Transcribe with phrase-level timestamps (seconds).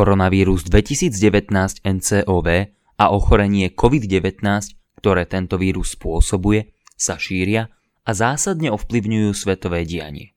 [0.00, 2.48] Koronavírus 2019 NCOV
[2.96, 4.40] a ochorenie COVID-19,
[4.96, 7.68] ktoré tento vírus spôsobuje, sa šíria
[8.08, 10.32] a zásadne ovplyvňujú svetové dianie.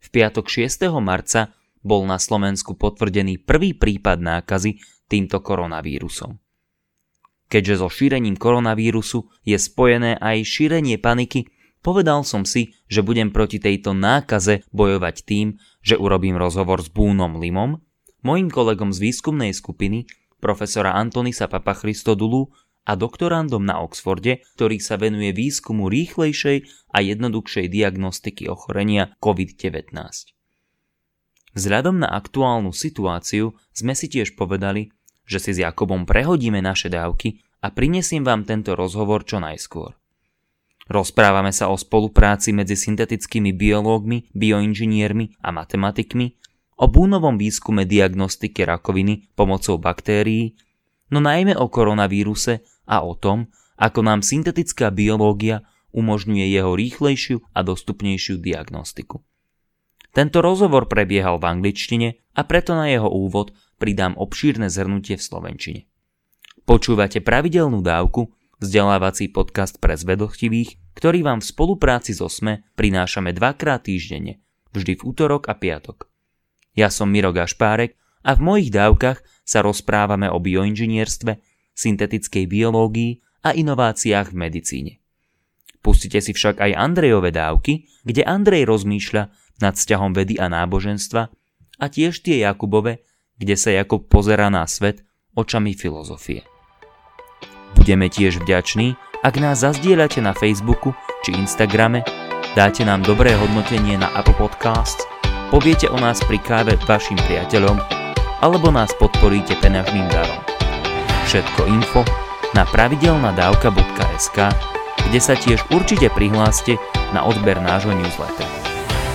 [0.00, 0.80] V piatok 6.
[0.96, 1.52] marca
[1.84, 4.80] bol na Slovensku potvrdený prvý prípad nákazy
[5.12, 6.40] týmto koronavírusom.
[7.52, 11.52] Keďže so šírením koronavírusu je spojené aj šírenie paniky,
[11.84, 17.36] povedal som si, že budem proti tejto nákaze bojovať tým, že urobím rozhovor s Búnom
[17.36, 17.84] Limom,
[18.24, 20.08] mojim kolegom z výskumnej skupiny,
[20.40, 22.50] profesora Antonisa Papachristodulu
[22.84, 29.92] a doktorandom na Oxforde, ktorý sa venuje výskumu rýchlejšej a jednoduchšej diagnostiky ochorenia COVID-19.
[31.54, 34.90] Vzhľadom na aktuálnu situáciu sme si tiež povedali,
[35.24, 39.96] že si s Jakobom prehodíme naše dávky a prinesiem vám tento rozhovor čo najskôr.
[40.84, 46.36] Rozprávame sa o spolupráci medzi syntetickými biológmi, bioinžiniermi a matematikmi
[46.78, 50.58] o búnovom výskume diagnostiky rakoviny pomocou baktérií,
[51.10, 55.62] no najmä o koronavíruse a o tom, ako nám syntetická biológia
[55.94, 59.22] umožňuje jeho rýchlejšiu a dostupnejšiu diagnostiku.
[60.14, 62.08] Tento rozhovor prebiehal v angličtine
[62.38, 63.50] a preto na jeho úvod
[63.82, 65.80] pridám obšírne zhrnutie v slovenčine.
[66.64, 68.30] Počúvate pravidelnú dávku,
[68.62, 74.38] vzdelávací podcast pre zvedochtivých, ktorý vám v spolupráci so SME prinášame dvakrát týždenne,
[74.70, 76.13] vždy v útorok a piatok.
[76.74, 77.94] Ja som Miro Gašpárek
[78.26, 81.38] a v mojich dávkach sa rozprávame o bioinžinierstve,
[81.74, 84.92] syntetickej biológii a inováciách v medicíne.
[85.84, 89.22] Pustite si však aj Andrejové dávky, kde Andrej rozmýšľa
[89.60, 91.22] nad vzťahom vedy a náboženstva
[91.78, 93.04] a tiež tie Jakubove,
[93.36, 95.04] kde sa Jakub pozerá na svet
[95.36, 96.42] očami filozofie.
[97.76, 102.00] Budeme tiež vďační, ak nás zazdieľate na Facebooku či Instagrame,
[102.56, 105.13] dáte nám dobré hodnotenie na Apple Podcasts
[105.50, 107.80] poviete o nás pri káve vašim priateľom
[108.44, 110.40] alebo nás podporíte peňažným darom.
[111.24, 112.04] Všetko info
[112.52, 114.38] na pravidelnadavka.sk,
[115.08, 116.76] kde sa tiež určite prihláste
[117.16, 118.52] na odber nášho newslettera.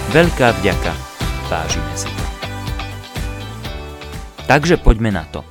[0.09, 0.91] Veľká vďaka,
[1.47, 2.25] vážime si to.
[4.50, 5.46] Takže poďme na to.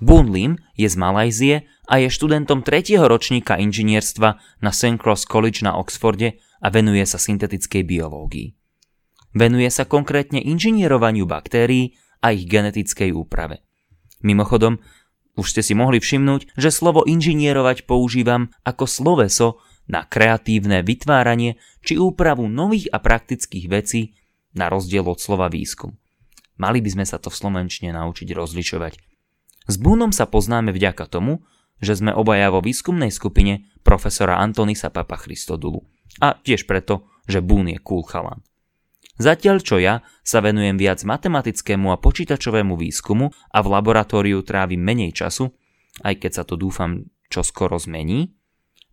[0.00, 2.96] Boon Lim je z Malajzie a je študentom 3.
[3.04, 4.96] ročníka inžinierstva na St.
[4.96, 8.63] Cross College na Oxforde a venuje sa syntetickej biológii.
[9.34, 13.66] Venuje sa konkrétne inžinierovaniu baktérií a ich genetickej úprave.
[14.22, 14.78] Mimochodom,
[15.34, 19.48] už ste si mohli všimnúť, že slovo inžinierovať používam ako sloveso
[19.90, 24.14] na kreatívne vytváranie či úpravu nových a praktických vecí
[24.54, 25.98] na rozdiel od slova výskum.
[26.54, 28.94] Mali by sme sa to v slovenčine naučiť rozlišovať.
[29.66, 31.42] S Búnom sa poznáme vďaka tomu,
[31.82, 35.82] že sme obaja vo výskumnej skupine profesora Antonisa Papa Christodulu.
[36.22, 38.38] A tiež preto, že Bún je cool chalan.
[39.14, 45.14] Zatiaľ čo ja sa venujem viac matematickému a počítačovému výskumu a v laboratóriu trávim menej
[45.14, 45.54] času,
[46.02, 48.34] aj keď sa to dúfam čo skoro zmení,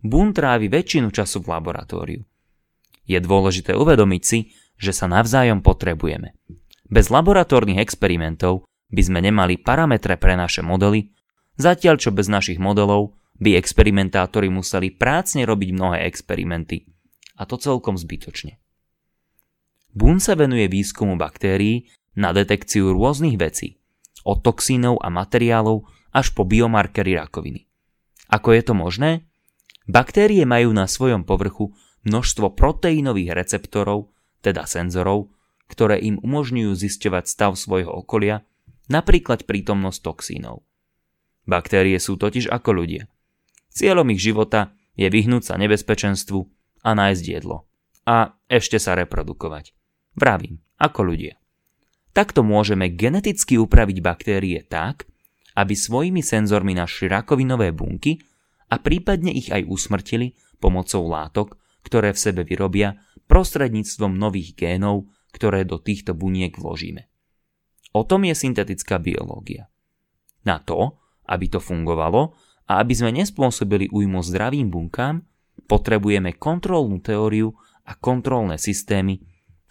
[0.02, 2.22] Boon trávi väčšinu času v laboratóriu.
[3.06, 6.34] Je dôležité uvedomiť si, že sa navzájom potrebujeme.
[6.90, 11.14] Bez laboratórnych experimentov by sme nemali parametre pre naše modely,
[11.54, 16.86] zatiaľ čo bez našich modelov by experimentátori museli prácne robiť mnohé experimenty.
[17.38, 18.61] A to celkom zbytočne.
[19.92, 23.80] Boone sa venuje výskumu baktérií na detekciu rôznych vecí,
[24.24, 27.68] od toxínov a materiálov až po biomarkery rakoviny.
[28.32, 29.28] Ako je to možné?
[29.84, 31.76] Baktérie majú na svojom povrchu
[32.08, 35.32] množstvo proteínových receptorov, teda senzorov,
[35.68, 38.44] ktoré im umožňujú zisťovať stav svojho okolia,
[38.88, 40.64] napríklad prítomnosť toxínov.
[41.44, 43.10] Baktérie sú totiž ako ľudia.
[43.72, 46.40] Cieľom ich života je vyhnúť sa nebezpečenstvu
[46.84, 47.64] a nájsť jedlo.
[48.04, 49.72] A ešte sa reprodukovať.
[50.16, 51.34] Vravím, ako ľudia.
[52.12, 55.08] Takto môžeme geneticky upraviť baktérie tak,
[55.56, 58.20] aby svojimi senzormi našli rakovinové bunky
[58.68, 65.64] a prípadne ich aj usmrtili pomocou látok, ktoré v sebe vyrobia prostredníctvom nových génov, ktoré
[65.64, 67.08] do týchto buniek vložíme.
[67.96, 69.68] O tom je syntetická biológia.
[70.44, 72.36] Na to, aby to fungovalo
[72.68, 75.24] a aby sme nespôsobili újmu zdravým bunkám,
[75.68, 77.52] potrebujeme kontrolnú teóriu
[77.84, 79.20] a kontrolné systémy,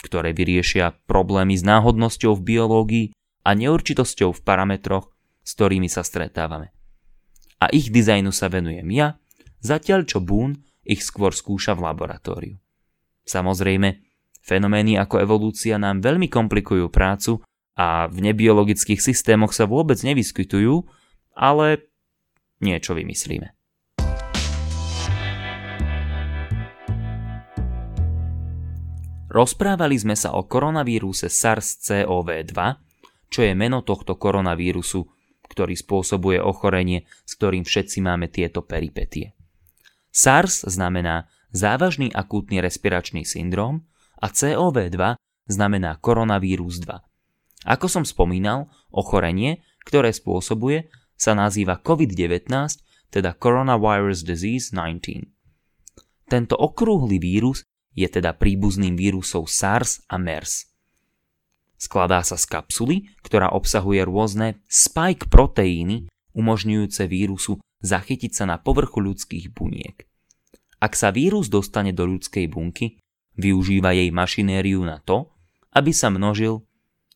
[0.02, 3.06] ktoré vyriešia problémy s náhodnosťou v biológii
[3.46, 6.74] a neurčitosťou v parametroch, s ktorými sa stretávame.
[7.62, 9.22] A ich dizajnu sa venujem ja,
[9.62, 12.56] zatiaľ čo Boone ich skôr skúša v laboratóriu.
[13.22, 14.02] Samozrejme,
[14.42, 17.46] fenomény ako evolúcia nám veľmi komplikujú prácu
[17.78, 20.90] a v nebiologických systémoch sa vôbec nevyskytujú,
[21.38, 21.86] ale
[22.60, 23.61] niečo vymyslíme.
[29.32, 32.52] Rozprávali sme sa o koronavíruse SARS-CoV-2,
[33.32, 35.08] čo je meno tohto koronavírusu,
[35.48, 39.32] ktorý spôsobuje ochorenie, s ktorým všetci máme tieto peripetie.
[40.12, 43.88] SARS znamená závažný akútny respiračný syndróm
[44.20, 45.16] a COV2
[45.48, 47.72] znamená koronavírus 2.
[47.72, 52.52] Ako som spomínal, ochorenie, ktoré spôsobuje, sa nazýva COVID-19,
[53.08, 55.32] teda Coronavirus Disease 19.
[56.28, 57.64] Tento okrúhly vírus
[57.96, 60.72] je teda príbuzným vírusov SARS a MERS.
[61.82, 66.08] Skladá sa z kapsuly, ktorá obsahuje rôzne spike proteíny,
[66.38, 70.06] umožňujúce vírusu zachytiť sa na povrchu ľudských buniek.
[70.78, 73.02] Ak sa vírus dostane do ľudskej bunky,
[73.38, 75.34] využíva jej mašinériu na to,
[75.74, 76.66] aby sa množil,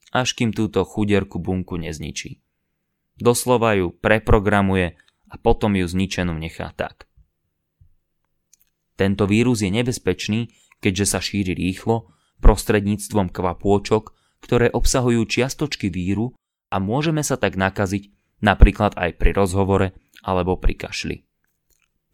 [0.10, 2.42] až kým túto chuderku bunku nezničí.
[3.16, 4.98] Doslova ju preprogramuje
[5.30, 7.08] a potom ju zničenú nechá tak.
[8.96, 10.56] Tento vírus je nebezpečný,
[10.86, 12.14] keďže sa šíri rýchlo
[12.46, 14.14] prostredníctvom kvapôčok,
[14.46, 16.38] ktoré obsahujú čiastočky víru
[16.70, 18.14] a môžeme sa tak nakaziť
[18.46, 21.18] napríklad aj pri rozhovore alebo pri kašli.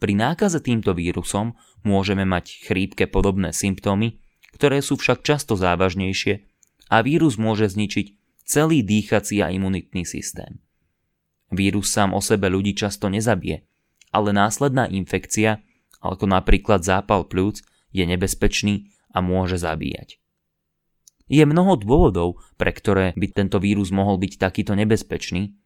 [0.00, 1.52] Pri nákaze týmto vírusom
[1.84, 4.24] môžeme mať chrípke podobné symptómy,
[4.56, 6.48] ktoré sú však často závažnejšie
[6.88, 8.06] a vírus môže zničiť
[8.48, 10.64] celý dýchací a imunitný systém.
[11.52, 13.68] Vírus sám o sebe ľudí často nezabije,
[14.10, 15.60] ale následná infekcia,
[16.00, 17.60] ako napríklad zápal plúc,
[17.92, 20.18] je nebezpečný a môže zabíjať.
[21.32, 25.56] Je mnoho dôvodov, pre ktoré by tento vírus mohol byť takýto nebezpečný,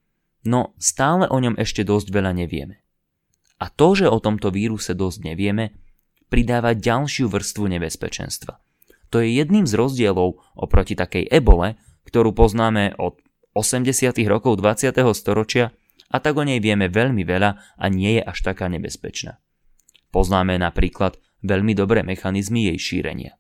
[0.46, 2.87] no stále o ňom ešte dosť veľa nevieme.
[3.56, 5.75] A to, že o tomto víruse dosť nevieme,
[6.28, 8.61] pridáva ďalšiu vrstvu nebezpečenstva.
[9.11, 13.19] To je jedným z rozdielov oproti takej ebole, ktorú poznáme od
[13.56, 14.12] 80.
[14.29, 14.93] rokov 20.
[15.17, 15.72] storočia
[16.12, 19.40] a tak o nej vieme veľmi veľa a nie je až taká nebezpečná.
[20.12, 23.38] Poznáme napríklad veľmi dobré mechanizmy jej šírenia.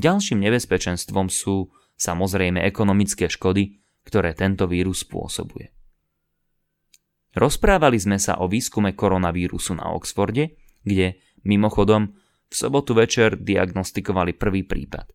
[0.00, 1.68] Ďalším nebezpečenstvom sú
[2.00, 3.76] samozrejme ekonomické škody,
[4.06, 5.74] ktoré tento vírus spôsobuje.
[7.36, 12.16] Rozprávali sme sa o výskume koronavírusu na Oxforde, kde, mimochodom,
[12.50, 15.14] v sobotu večer diagnostikovali prvý prípad.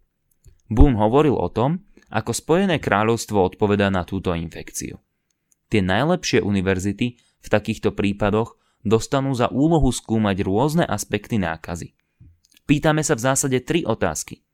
[0.71, 5.03] Boom hovoril o tom, ako Spojené kráľovstvo odpovedá na túto infekciu.
[5.68, 11.97] Tie najlepšie univerzity v takýchto prípadoch dostanú za úlohu skúmať rôzne aspekty nákazy.
[12.69, 14.45] Pýtame sa v zásade tri otázky.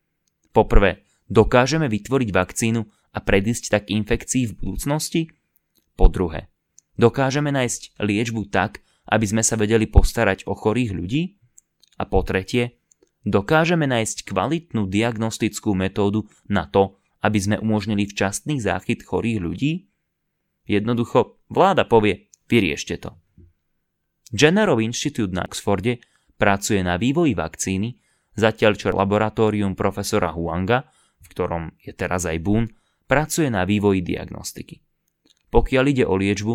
[0.56, 2.82] Poprvé, dokážeme vytvoriť vakcínu
[3.12, 5.22] a predísť tak infekcií v budúcnosti?
[6.00, 6.48] Po druhé,
[6.96, 11.40] dokážeme nájsť liečbu tak, aby sme sa vedeli postarať o chorých ľudí?
[12.00, 12.80] A po tretie,
[13.28, 19.72] dokážeme nájsť kvalitnú diagnostickú metódu na to, aby sme umožnili včasný záchyt chorých ľudí?
[20.68, 23.16] Jednoducho, vláda povie, vyriešte to.
[24.32, 26.00] Jennerov Institute na Oxforde
[26.40, 28.00] pracuje na vývoji vakcíny,
[28.36, 30.88] zatiaľ čo laboratórium profesora Huanga,
[31.22, 32.72] v ktorom je teraz aj Boone,
[33.06, 34.80] pracuje na vývoji diagnostiky.
[35.52, 36.54] Pokiaľ ide o liečbu,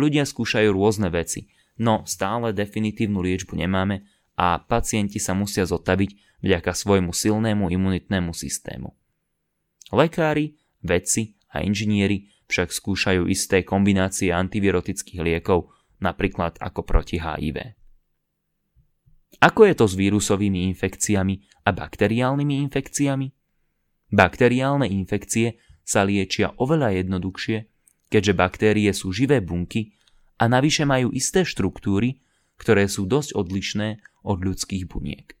[0.00, 1.52] ľudia skúšajú rôzne veci,
[1.84, 4.08] no stále definitívnu liečbu nemáme
[4.40, 8.96] a pacienti sa musia zotaviť vďaka svojmu silnému imunitnému systému.
[9.92, 15.68] Lekári, vedci a inžinieri však skúšajú isté kombinácie antivirotických liekov,
[15.98, 17.78] napríklad ako proti HIV.
[19.38, 23.28] Ako je to s vírusovými infekciami a bakteriálnymi infekciami?
[24.08, 27.58] Bakteriálne infekcie sa liečia oveľa jednoduchšie,
[28.08, 29.94] keďže baktérie sú živé bunky
[30.40, 32.24] a navyše majú isté štruktúry,
[32.56, 35.36] ktoré sú dosť odlišné od ľudských buniek.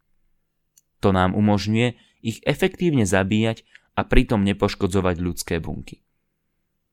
[1.00, 1.88] To nám umožňuje
[2.22, 3.64] ich efektívne zabíjať
[3.98, 6.02] a pritom nepoškodzovať ľudské bunky.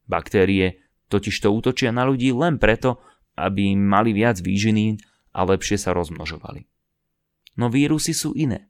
[0.05, 3.01] Baktérie totiž to útočia na ľudí len preto,
[3.35, 4.99] aby mali viac výžiny
[5.35, 6.63] a lepšie sa rozmnožovali.
[7.59, 8.67] No vírusy sú iné.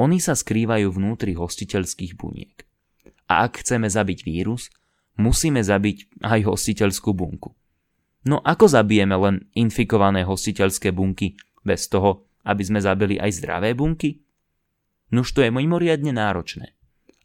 [0.00, 2.64] Oni sa skrývajú vnútri hostiteľských buniek.
[3.28, 4.72] A ak chceme zabiť vírus,
[5.20, 7.52] musíme zabiť aj hostiteľskú bunku.
[8.28, 14.22] No ako zabijeme len infikované hostiteľské bunky bez toho, aby sme zabili aj zdravé bunky?
[15.12, 16.72] Nuž to je mimoriadne náročné.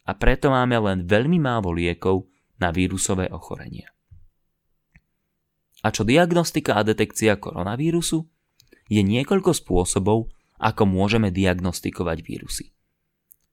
[0.08, 2.28] A preto máme len veľmi málo liekov
[2.60, 3.92] na vírusové ochorenia.
[5.82, 8.26] A čo diagnostika a detekcia koronavírusu?
[8.90, 12.74] Je niekoľko spôsobov, ako môžeme diagnostikovať vírusy.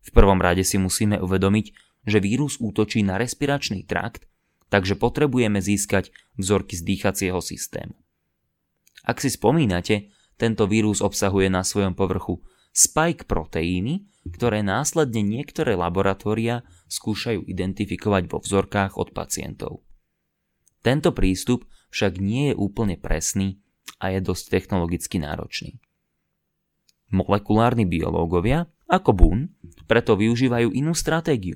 [0.05, 1.65] V prvom rade si musíme uvedomiť,
[2.05, 4.25] že vírus útočí na respiračný trakt,
[4.69, 7.97] takže potrebujeme získať vzorky z dýchacieho systému.
[9.05, 12.41] Ak si spomínate, tento vírus obsahuje na svojom povrchu
[12.75, 19.85] spike proteíny, ktoré následne niektoré laboratória skúšajú identifikovať vo vzorkách od pacientov.
[20.81, 23.63] Tento prístup však nie je úplne presný
[24.03, 25.79] a je dosť technologicky náročný.
[27.15, 29.55] Molekulárni biológovia, ako Boone,
[29.87, 31.55] preto využívajú inú stratégiu.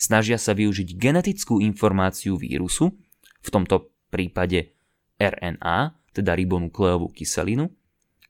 [0.00, 2.96] Snažia sa využiť genetickú informáciu vírusu,
[3.44, 4.72] v tomto prípade
[5.20, 7.68] RNA, teda ribonukleovú kyselinu,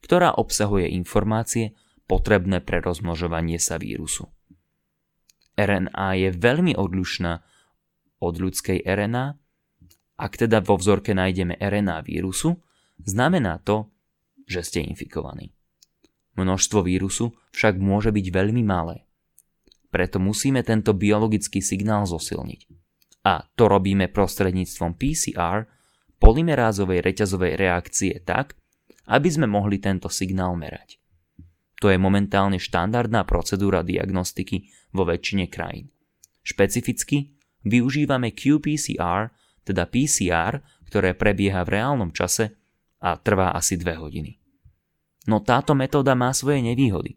[0.02, 1.78] ktorá obsahuje informácie
[2.10, 4.28] potrebné pre rozmnožovanie sa vírusu.
[5.54, 7.32] RNA je veľmi odlišná
[8.18, 9.38] od ľudskej RNA.
[10.14, 12.62] Ak teda vo vzorke nájdeme RNA vírusu,
[13.02, 13.90] znamená to,
[14.46, 15.50] že ste infikovaní.
[16.34, 19.06] Množstvo vírusu však môže byť veľmi malé.
[19.90, 22.60] Preto musíme tento biologický signál zosilniť.
[23.24, 25.70] A to robíme prostredníctvom PCR,
[26.18, 28.58] polymerázovej reťazovej reakcie tak,
[29.06, 30.98] aby sme mohli tento signál merať.
[31.78, 35.92] To je momentálne štandardná procedúra diagnostiky vo väčšine krajín.
[36.44, 39.30] Špecificky využívame qPCR,
[39.64, 42.54] teda PCR, ktoré prebieha v reálnom čase
[43.02, 44.38] a trvá asi 2 hodiny.
[45.24, 47.16] No táto metóda má svoje nevýhody.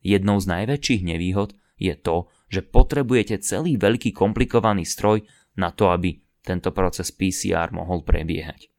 [0.00, 5.26] Jednou z najväčších nevýhod je to, že potrebujete celý veľký komplikovaný stroj
[5.58, 8.70] na to, aby tento proces PCR mohol prebiehať.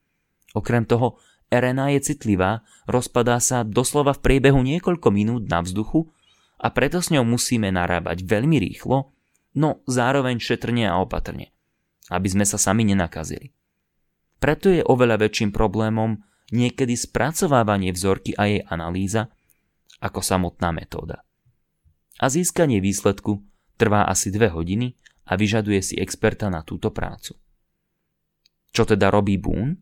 [0.56, 1.20] Okrem toho,
[1.52, 6.08] RNA je citlivá, rozpadá sa doslova v priebehu niekoľko minút na vzduchu
[6.56, 9.12] a preto s ňou musíme narábať veľmi rýchlo,
[9.60, 11.51] no zároveň šetrne a opatrne,
[12.12, 13.56] aby sme sa sami nenakazili.
[14.36, 16.20] Preto je oveľa väčším problémom
[16.52, 19.32] niekedy spracovávanie vzorky a jej analýza
[20.02, 21.24] ako samotná metóda.
[22.20, 23.40] A získanie výsledku
[23.80, 24.92] trvá asi 2 hodiny
[25.30, 27.38] a vyžaduje si experta na túto prácu.
[28.74, 29.80] Čo teda robí Boone?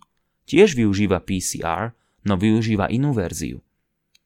[0.50, 1.94] tiež využíva PCR,
[2.26, 3.62] no využíva inú verziu.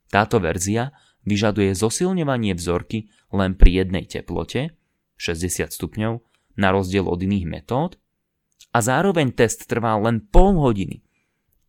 [0.09, 0.89] Táto verzia
[1.29, 4.73] vyžaduje zosilňovanie vzorky len pri jednej teplote,
[5.21, 7.99] 60 stupňov, na rozdiel od iných metód,
[8.75, 10.99] a zároveň test trvá len pol hodiny.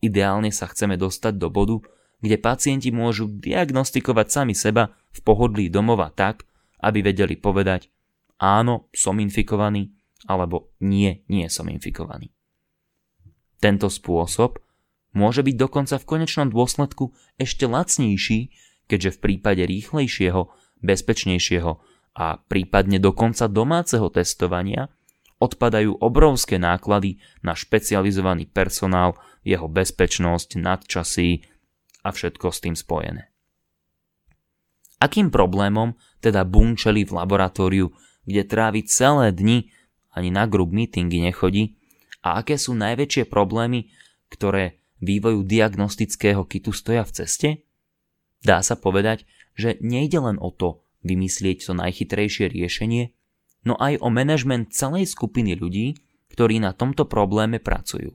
[0.02, 1.78] Ideálne sa chceme dostať do bodu,
[2.18, 6.42] kde pacienti môžu diagnostikovať sami seba v pohodlí domova tak,
[6.82, 7.94] aby vedeli povedať
[8.42, 9.94] áno, som infikovaný,
[10.26, 12.34] alebo nie, nie som infikovaný.
[13.62, 14.58] Tento spôsob
[15.16, 18.52] môže byť dokonca v konečnom dôsledku ešte lacnejší,
[18.90, 20.50] keďže v prípade rýchlejšieho,
[20.82, 21.70] bezpečnejšieho
[22.16, 24.88] a prípadne dokonca domáceho testovania
[25.36, 31.44] odpadajú obrovské náklady na špecializovaný personál, jeho bezpečnosť, nadčasy
[32.00, 33.28] a všetko s tým spojené.
[34.96, 35.92] Akým problémom
[36.24, 36.48] teda
[36.80, 37.92] čeli v laboratóriu,
[38.24, 39.68] kde trávi celé dni,
[40.16, 41.76] ani na group meetingy nechodí,
[42.24, 43.92] a aké sú najväčšie problémy,
[44.32, 47.48] ktoré vývoju diagnostického kitu stoja v ceste?
[48.40, 53.14] Dá sa povedať, že nejde len o to vymyslieť to najchytrejšie riešenie,
[53.64, 55.96] no aj o manažment celej skupiny ľudí,
[56.34, 58.12] ktorí na tomto probléme pracujú.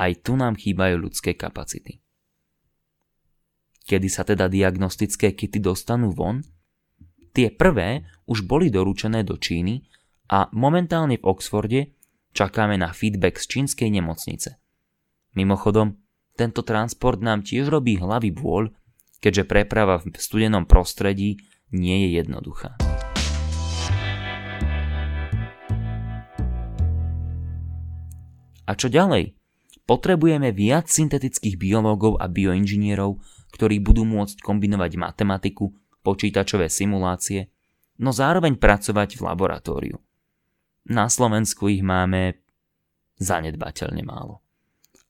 [0.00, 2.00] Aj tu nám chýbajú ľudské kapacity.
[3.84, 6.40] Kedy sa teda diagnostické kity dostanú von?
[7.36, 9.84] Tie prvé už boli doručené do Číny
[10.32, 12.00] a momentálne v Oxforde
[12.30, 14.54] Čakáme na feedback z čínskej nemocnice.
[15.34, 15.98] Mimochodom,
[16.38, 18.70] tento transport nám tiež robí hlavy bôľ,
[19.20, 21.38] keďže preprava v studenom prostredí
[21.70, 22.74] nie je jednoduchá.
[28.66, 29.34] A čo ďalej?
[29.82, 33.18] Potrebujeme viac syntetických biológov a bioinžinierov,
[33.50, 35.74] ktorí budú môcť kombinovať matematiku,
[36.06, 37.50] počítačové simulácie,
[37.98, 39.96] no zároveň pracovať v laboratóriu.
[40.86, 42.38] Na Slovensku ich máme
[43.18, 44.40] zanedbateľne málo.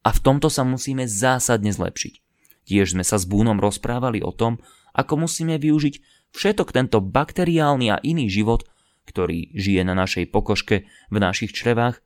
[0.00, 2.29] A v tomto sa musíme zásadne zlepšiť.
[2.70, 4.62] Tiež sme sa s Búnom rozprávali o tom,
[4.94, 5.98] ako musíme využiť
[6.30, 8.62] všetok tento bakteriálny a iný život,
[9.10, 11.98] ktorý žije na našej pokožke, v našich črevách,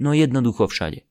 [0.00, 1.04] no jednoducho všade.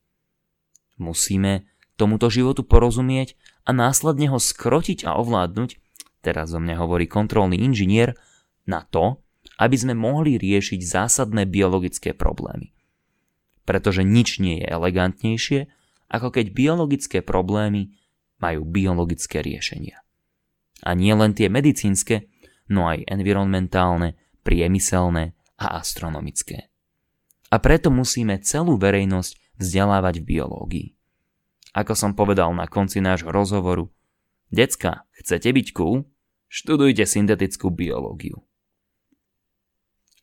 [0.98, 3.38] Musíme tomuto životu porozumieť
[3.70, 5.78] a následne ho skrotiť a ovládnuť,
[6.26, 8.18] teraz o mne hovorí kontrolný inžinier,
[8.66, 9.22] na to,
[9.62, 12.74] aby sme mohli riešiť zásadné biologické problémy.
[13.62, 15.70] Pretože nič nie je elegantnejšie,
[16.10, 17.94] ako keď biologické problémy
[18.38, 20.02] majú biologické riešenia.
[20.86, 22.30] A nie len tie medicínske,
[22.70, 26.70] no aj environmentálne, priemyselné a astronomické.
[27.50, 30.88] A preto musíme celú verejnosť vzdelávať v biológii.
[31.74, 33.90] Ako som povedal na konci nášho rozhovoru,
[34.54, 36.06] decka, chcete byť cool?
[36.48, 38.48] Študujte syntetickú biológiu.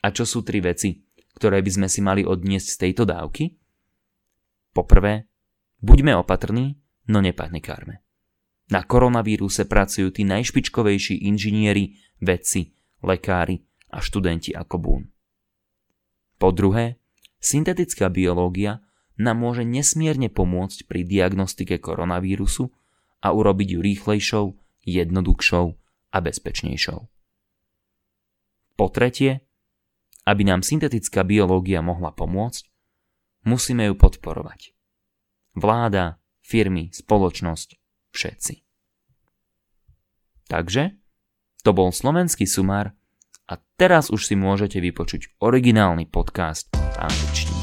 [0.05, 1.05] A čo sú tri veci,
[1.37, 3.57] ktoré by sme si mali odniesť z tejto dávky?
[4.77, 5.29] Poprvé,
[5.81, 6.77] buďme opatrní,
[7.09, 8.04] no nepanikárme.
[8.75, 12.75] Na koronavíruse pracujú tí najšpičkovejší inžinieri, vedci,
[13.07, 13.63] lekári
[13.95, 15.09] a študenti ako Boone.
[16.43, 16.99] Po druhé,
[17.39, 18.83] syntetická biológia
[19.15, 22.75] nám môže nesmierne pomôcť pri diagnostike koronavírusu
[23.23, 24.47] a urobiť ju rýchlejšou,
[24.83, 25.67] jednoduchšou
[26.11, 27.01] a bezpečnejšou.
[28.75, 29.47] Po tretie,
[30.27, 32.67] aby nám syntetická biológia mohla pomôcť,
[33.47, 34.75] musíme ju podporovať.
[35.55, 37.79] Vláda, firmy, spoločnosť,
[38.11, 38.64] všetci.
[40.55, 40.95] Takže,
[41.67, 42.95] to bol slovenský sumár
[43.51, 47.59] a teraz už si môžete vypočuť originálny podcast v angličtine.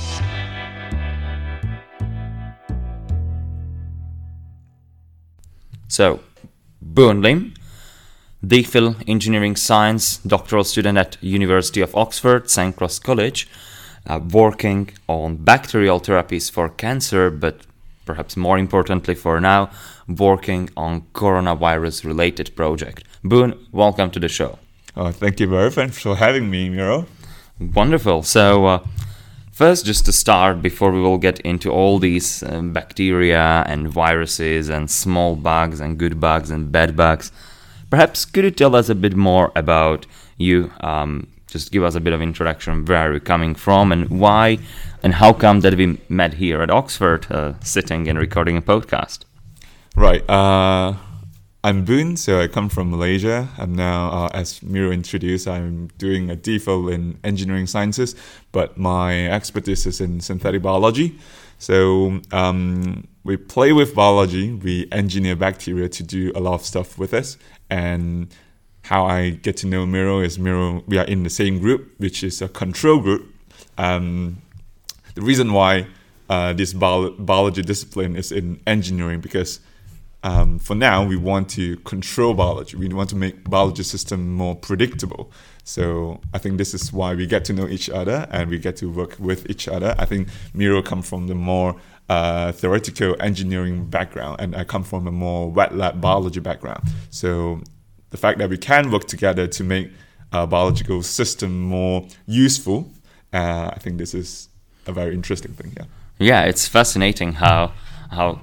[5.87, 6.19] So,
[6.83, 7.55] Lim,
[8.43, 12.75] DPhil Engineering Science doctoral student at University of Oxford, St.
[12.75, 13.47] Cross College,
[14.03, 17.63] uh, working on bacterial therapies for cancer, but
[18.03, 19.71] perhaps more importantly for now,
[20.15, 23.03] working on coronavirus related project.
[23.23, 24.57] Boon, welcome to the show.
[24.95, 27.05] Oh, thank you very much for having me, Miro.
[27.59, 28.23] Wonderful.
[28.23, 28.85] So, uh,
[29.51, 34.69] first, just to start, before we will get into all these um, bacteria and viruses
[34.69, 37.31] and small bugs and good bugs and bad bugs,
[37.89, 40.71] perhaps could you tell us a bit more about you?
[40.81, 44.57] Um, just give us a bit of introduction where you're coming from and why
[45.03, 49.25] and how come that we met here at Oxford, uh, sitting and recording a podcast.
[49.95, 50.27] Right.
[50.29, 50.95] Uh,
[51.63, 53.49] I'm Boon, so I come from Malaysia.
[53.57, 58.15] I'm now, uh, as Miro introduced, I'm doing a DPhil in engineering sciences,
[58.51, 61.19] but my expertise is in synthetic biology.
[61.59, 66.97] So um, we play with biology, we engineer bacteria to do a lot of stuff
[66.97, 67.37] with us,
[67.69, 68.33] and
[68.83, 72.23] how I get to know Miro is Miro, we are in the same group, which
[72.23, 73.31] is a control group.
[73.77, 74.41] Um,
[75.13, 75.85] the reason why
[76.29, 79.59] uh, this bio- biology discipline is in engineering because
[80.23, 82.77] um, for now we want to control biology.
[82.77, 85.31] We want to make biology system more predictable.
[85.63, 88.75] So I think this is why we get to know each other and we get
[88.77, 89.95] to work with each other.
[89.97, 91.75] I think Miro come from the more
[92.09, 96.83] uh, theoretical engineering background, and I come from a more wet lab biology background.
[97.09, 97.61] So
[98.09, 99.91] the fact that we can work together to make
[100.33, 102.91] a biological system more useful,
[103.33, 104.49] uh, I think this is
[104.87, 105.73] a very interesting thing.
[105.77, 105.85] Yeah.
[106.19, 107.71] Yeah, it's fascinating how
[108.11, 108.41] how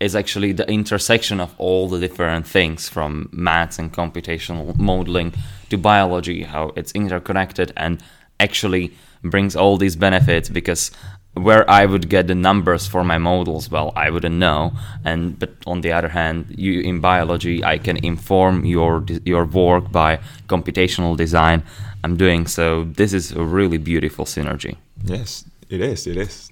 [0.00, 5.32] is actually the intersection of all the different things from maths and computational modeling
[5.68, 8.02] to biology, how it's interconnected and
[8.40, 10.90] actually brings all these benefits because
[11.34, 14.72] where I would get the numbers for my models, well, I wouldn't know.
[15.04, 19.92] And but on the other hand, you in biology, I can inform your your work
[19.92, 21.62] by computational design.
[22.02, 22.84] I'm doing so.
[22.84, 24.76] This is a really beautiful synergy.
[25.04, 26.06] Yes, it is.
[26.06, 26.49] It is.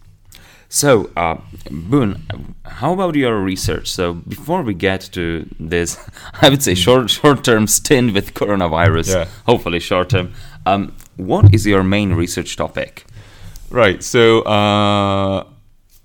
[0.71, 1.37] So, uh,
[1.71, 2.23] Boon,
[2.65, 3.91] how about your research?
[3.91, 5.97] So, before we get to this,
[6.43, 9.25] I would say short short term stint with coronavirus, Yeah.
[9.47, 10.33] hopefully short term.
[10.67, 13.05] Um, what is your main research topic?
[13.71, 14.03] Right.
[14.03, 15.45] So, uh,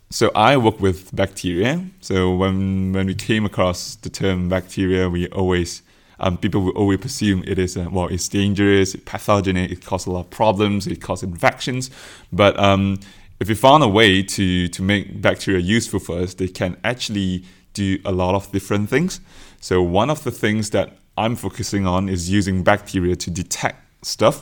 [0.09, 1.83] so I work with bacteria.
[1.99, 5.81] So when when we came across the term bacteria, we always
[6.19, 10.07] um, people will always presume it is uh, well, it's dangerous, it's pathogenic, it causes
[10.07, 11.89] a lot of problems, it causes infections.
[12.31, 12.99] But um,
[13.43, 17.43] if we found a way to to make bacteria useful for us, they can actually
[17.73, 19.19] do a lot of different things.
[19.59, 24.35] So one of the things that I'm focusing on is using bacteria to detect stuff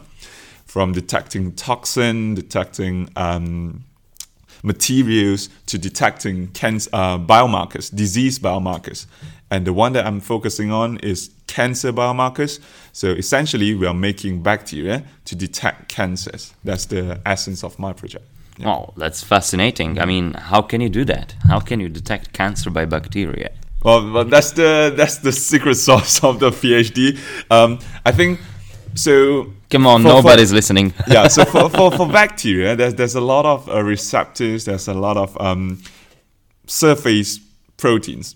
[0.66, 3.86] from detecting toxin, detecting um,
[4.62, 6.50] materials to detecting
[6.94, 9.08] uh, biomarkers, disease biomarkers.
[9.50, 12.60] And the one that I'm focusing on is cancer biomarkers.
[12.92, 16.54] So essentially, we are making bacteria to detect cancers.
[16.64, 18.26] That's the essence of my project.
[18.64, 20.00] Oh, that's fascinating.
[20.00, 21.36] I mean, how can you do that?
[21.48, 23.52] How can you detect cancer by bacteria?
[23.84, 27.18] Well, well that's the that's the secret sauce of the PhD.
[27.50, 28.40] Um, I think
[28.94, 29.54] so.
[29.70, 30.94] Come on, for- for- nobody's listening.
[31.08, 34.94] yeah, so for, for, for bacteria, there's, there's a lot of uh, receptors, there's a
[34.94, 35.82] lot of um,
[36.68, 37.40] surface
[37.78, 38.36] proteins,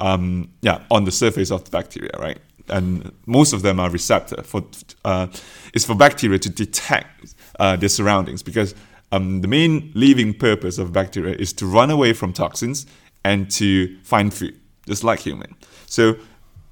[0.00, 2.38] um, yeah, on the surface of the bacteria, right?
[2.68, 4.64] And most of them are receptor for
[5.04, 5.26] uh,
[5.74, 8.74] it's for bacteria to detect uh, their surroundings because
[9.12, 12.86] um, the main living purpose of bacteria is to run away from toxins
[13.24, 15.54] and to find food, just like human.
[15.86, 16.16] So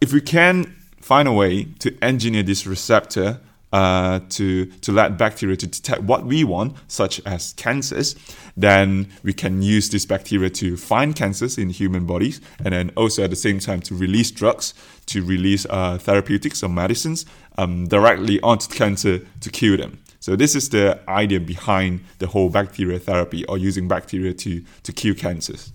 [0.01, 3.41] if we can find a way to engineer this receptor
[3.73, 8.17] uh, to to let bacteria to detect what we want, such as cancers,
[8.57, 13.25] then we can use this bacteria to find cancers in human bodies, and then also
[13.25, 14.73] at the same time to release drugs,
[15.07, 17.27] to release uh, therapeutics or medicines
[17.59, 19.99] um, directly onto cancer to kill them.
[20.29, 24.93] So this is the idea behind the whole bacteria therapy or using bacteria to to
[24.93, 25.73] kill cancers.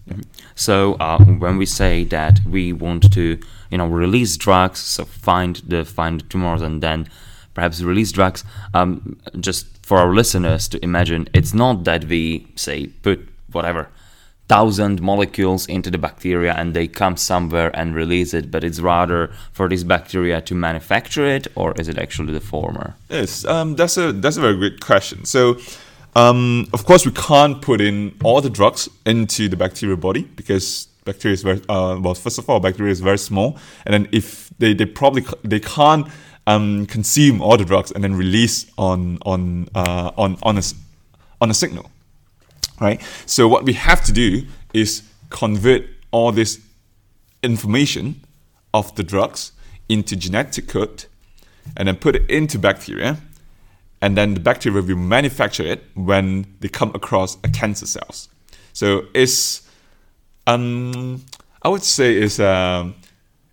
[0.54, 3.40] So uh, when we say that we want to,
[3.72, 7.08] you know, release drugs, so find the find tumors and then
[7.56, 8.44] perhaps release drugs,
[8.76, 13.90] um, just for our listeners to imagine, it's not that we say put whatever
[14.48, 19.32] thousand molecules into the bacteria and they come somewhere and release it, but it's rather
[19.52, 22.96] for this bacteria to manufacture it, or is it actually the former?
[23.10, 25.26] Yes, um, that's a that's a very good question.
[25.26, 25.58] So,
[26.16, 30.88] um, of course, we can't put in all the drugs into the bacterial body because
[31.06, 32.14] bacteria is very uh, well.
[32.14, 36.08] First of all, bacteria is very small, and then if they, they probably they can't
[36.48, 40.64] um, consume all the drugs and then release on on uh, on on a
[41.42, 41.90] on a signal,
[42.84, 43.02] right?
[43.26, 46.60] So what we have to do is convert all this
[47.42, 48.22] information
[48.74, 49.52] of the drugs
[49.90, 51.06] into genetic code,
[51.78, 53.18] and then put it into bacteria,
[54.02, 58.30] and then the bacteria will manufacture it when they come across a cancer cells.
[58.74, 59.68] So it's
[60.48, 61.24] um,
[61.62, 62.94] I would say it's a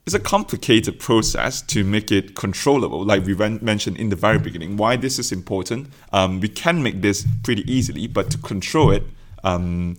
[0.06, 3.04] it's a complicated process to make it controllable.
[3.04, 5.88] Like we mentioned in the very beginning, why this is important.
[6.12, 9.04] Um, we can make this pretty easily, but to control it
[9.44, 9.96] um,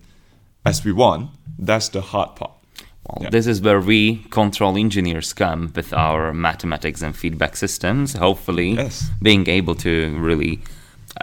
[0.65, 2.51] as we want, that's the hard part.
[3.07, 3.29] Well, Yeah.
[3.31, 9.09] this is where we control engineers come with our mathematics and feedback systems, hopefully Yes.
[9.21, 10.59] being able to really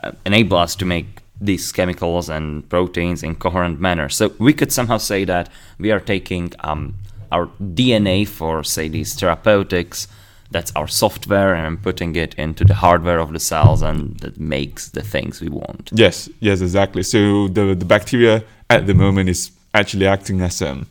[0.03, 1.07] uh, enable us to make
[1.41, 4.09] these chemicals and proteins in coherent manner.
[4.09, 6.95] So we could somehow say that we are taking um,
[7.31, 10.09] our DNA for, say, these therapeutics.
[10.51, 14.41] That's our software, and I'm putting it into the hardware of the cells, and that
[14.41, 15.91] makes the things we want.
[15.93, 17.03] Yes, yes, exactly.
[17.03, 20.87] So the, the bacteria at the moment is actually acting as um,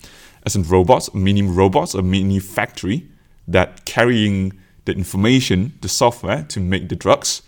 [0.46, 3.08] as in robots, mini robots, a mini factory
[3.48, 4.54] that carrying
[4.86, 7.42] the information, the software to make the drugs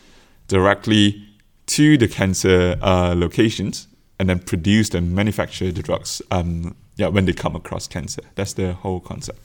[0.47, 1.25] directly
[1.67, 3.87] to the cancer uh, locations
[4.19, 6.21] and then produce and manufacture the drugs.
[6.31, 9.39] Um, yeah, when they come across cancer, that's the whole concept.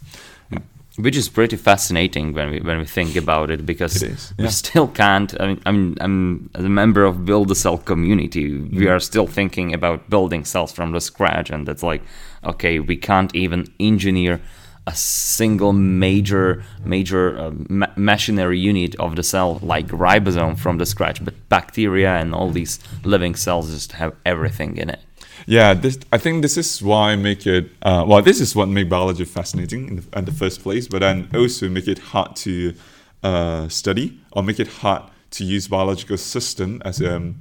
[0.97, 4.49] Which is pretty fascinating when we when we think about it because It is, we
[4.49, 8.45] still can't I mean, I mean I'm as a member of build a cell community
[8.51, 8.79] Mm.
[8.81, 12.03] we are still thinking about building cells from the scratch and that's like
[12.45, 14.41] okay we can't even engineer
[14.87, 20.87] a single major major uh, ma- machinery unit of the cell like ribosome from the
[20.87, 25.01] scratch but bacteria and all these living cells just have everything in it
[25.47, 27.71] Yeah, this, I think this is why make it.
[27.83, 31.01] Uh, well, this is what make biology fascinating in the, in the first place, but
[31.01, 32.75] then also make it hard to
[33.23, 35.03] uh, study or make it hard
[35.33, 37.35] to use biological system as a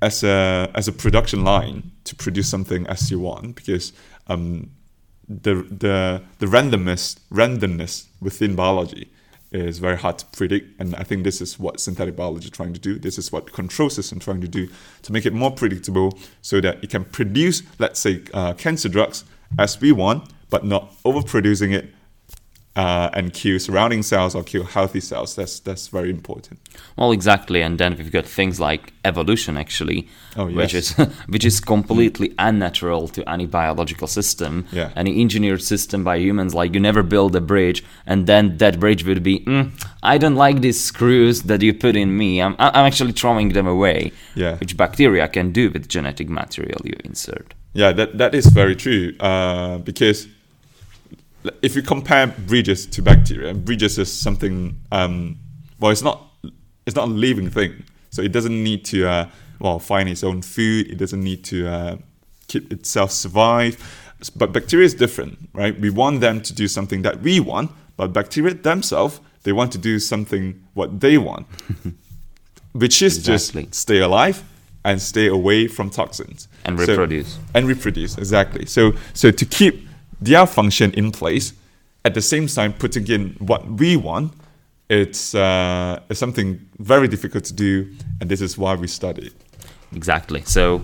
[0.00, 3.92] as a as a production line to produce something as you want because
[4.28, 4.70] um,
[5.28, 9.10] the the the randomness randomness within biology
[9.50, 12.74] is very hard to predict and I think this is what synthetic biology is trying
[12.74, 12.98] to do.
[12.98, 14.68] This is what control system trying to do
[15.02, 19.24] to make it more predictable so that it can produce let's say uh, cancer drugs
[19.58, 21.92] as we want but not overproducing it
[22.76, 26.60] uh, and kill surrounding cells or kill healthy cells that's that's very important
[26.96, 30.94] Well, exactly, and then we've got things like evolution, actually, Oh, which is
[31.34, 34.90] which is completely unnatural to any biological system, Yeah.
[34.96, 36.54] any engineered system by humans.
[36.54, 39.70] Like you never build a bridge, and then that bridge would be, mm,
[40.02, 42.40] I don't like these screws that you put in me.
[42.44, 44.12] I'm I'm actually throwing them away.
[44.36, 44.56] Yeah.
[44.60, 47.54] which bacteria can do with genetic material you insert.
[47.74, 49.12] Yeah, that, that is very true.
[49.20, 50.28] Uh, because
[51.62, 54.76] if you compare bridges to bacteria, bridges is something.
[54.92, 55.38] Um,
[55.80, 56.24] well, it's not.
[56.86, 59.08] It's not a living thing, so it doesn't need to.
[59.08, 59.26] Uh,
[59.60, 60.88] well, find its own food.
[60.90, 61.96] It doesn't need to uh,
[62.46, 63.76] keep itself survive.
[64.36, 65.78] But bacteria is different, right?
[65.78, 69.78] We want them to do something that we want, but bacteria themselves they want to
[69.78, 71.46] do something what they want,
[72.72, 73.62] which is Exactly.
[73.64, 74.42] just stay alive
[74.84, 77.38] and stay away from toxins And So- reproduce.
[77.54, 79.87] and reproduce exactly so so to keep
[80.20, 81.52] their function in place
[82.04, 84.32] at the same time putting in what we want
[84.88, 89.30] it's uh, it's something very difficult to do and this is why we study
[89.94, 90.42] Exactly.
[90.42, 90.82] So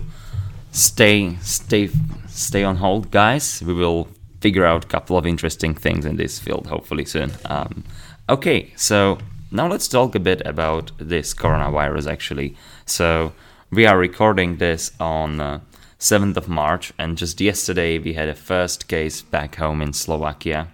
[0.71, 1.89] stay stay
[2.27, 3.61] stay on hold, guys.
[3.61, 4.07] We will
[4.41, 7.31] figure out a couple of interesting things in this field hopefully soon.
[7.45, 7.83] Um,
[8.29, 9.17] okay, so
[9.51, 12.55] now let's talk a bit about this coronavirus actually.
[12.85, 13.33] So
[13.71, 15.59] we are recording this on uh,
[15.99, 20.67] 7th of March and just yesterday we had a first case back home in Slovakia.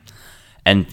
[0.65, 0.87] And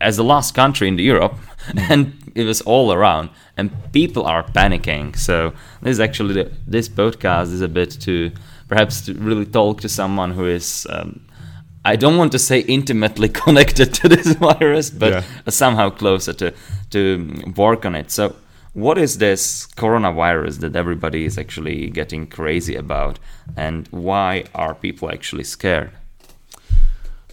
[0.00, 1.34] as the last country in Europe,
[1.76, 5.16] and it was all around, and people are panicking.
[5.16, 8.30] So this is actually the, this podcast is a bit to
[8.68, 10.86] perhaps to really talk to someone who is.
[10.90, 11.20] Um,
[11.84, 15.22] I don't want to say intimately connected to this virus, but Yeah.
[15.48, 16.52] somehow closer to
[16.90, 18.10] to work on it.
[18.10, 18.34] So,
[18.80, 23.18] what is this coronavirus that everybody is actually getting crazy about,
[23.56, 25.90] and why are people actually scared?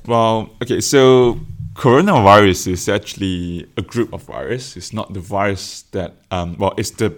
[0.08, 1.39] well okay so
[1.73, 6.91] coronavirus is actually a group of virus it's not the virus that um, well it's
[6.91, 7.10] the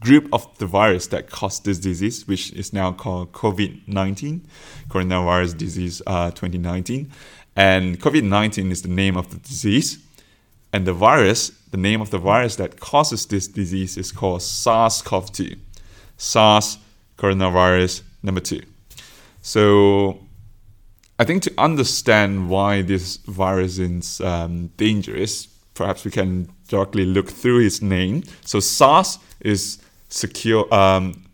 [0.00, 4.46] group of the virus that caused this disease, which is now called COVID 19,
[4.88, 7.10] coronavirus disease uh, 2019.
[7.56, 9.98] And COVID 19 is the name of the disease.
[10.72, 15.02] And the virus, the name of the virus that causes this disease is called SARS
[15.02, 15.56] CoV 2.
[16.16, 16.78] SARS
[17.18, 18.62] coronavirus number two.
[19.42, 20.20] So
[21.18, 27.30] I think to understand why this virus is um, dangerous, perhaps we can directly look
[27.30, 28.24] through its name.
[28.44, 30.72] So SARS is secure.
[30.74, 31.24] Um,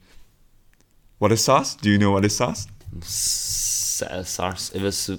[1.19, 1.75] what is SARS?
[1.77, 2.67] Do you know what is SARS?
[3.03, 4.71] SARS.
[4.75, 5.11] It was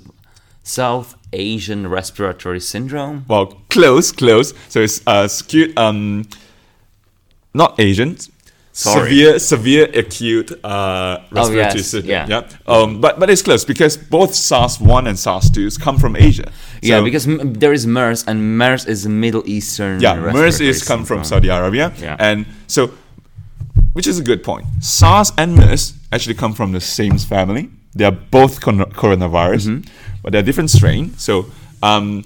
[0.63, 3.25] South Asian Respiratory Syndrome.
[3.27, 4.53] Well, close, close.
[4.69, 6.25] So it's uh, secure, um,
[7.53, 8.17] not Asian.
[8.75, 9.09] Sorry.
[9.09, 12.29] Severe, severe acute uh, respiratory yes, syndrome.
[12.29, 12.47] yeah.
[12.65, 16.51] Um, but but it's close because both SARS one and SARS two come from Asia.
[16.81, 19.99] yeah, because m- there is MERS, and MERS is a Middle Eastern.
[20.01, 21.23] yeah, MERS is come from.
[21.23, 22.15] Saudi Arabia, Yeah.
[22.17, 22.89] and so,
[23.93, 24.65] which is a good point.
[24.81, 27.69] SARS and MERS actually come from the same family.
[27.95, 29.91] They are both con- coronavirus, Mm-hmm.
[30.21, 31.15] but they're different strain.
[31.17, 31.45] So,
[31.81, 32.23] um,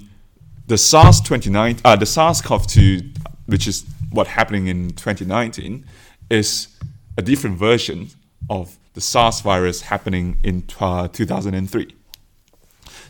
[0.66, 5.84] the SARS 29, uh, the SARS-CoV-2, which is what happening in 2019,
[6.30, 6.68] is
[7.16, 8.10] a different version
[8.50, 11.94] of the SARS virus happening in uh, 2003.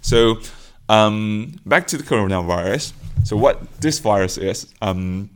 [0.00, 0.38] So
[0.88, 2.92] um, back to the coronavirus.
[3.24, 5.30] So what this virus is, um,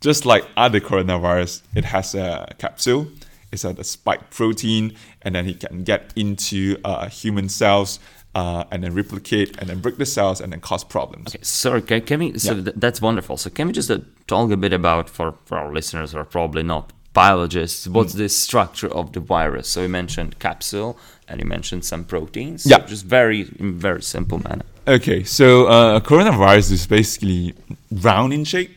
[0.00, 3.06] just like other coronavirus, it has a capsule.
[3.54, 4.84] It's a, a spike protein,
[5.22, 7.98] and then it can get into uh, human cells
[8.34, 11.28] uh, and then replicate and then break the cells and then cause problems.
[11.34, 12.38] Okay, sorry, can, can we?
[12.38, 12.62] So Yeah.
[12.64, 13.36] th- that's wonderful.
[13.36, 16.24] So can we just uh, talk a bit about for for our listeners who are
[16.38, 17.86] probably not biologists?
[17.88, 18.18] What's Mm.
[18.18, 19.66] the structure of the virus?
[19.68, 20.96] So you mentioned capsule,
[21.28, 22.66] and you mentioned some proteins.
[22.66, 22.80] Yeah.
[22.80, 24.64] So just very in very simple manner.
[24.86, 27.54] Okay, so uh, coronavirus is basically
[27.90, 28.70] round in shape.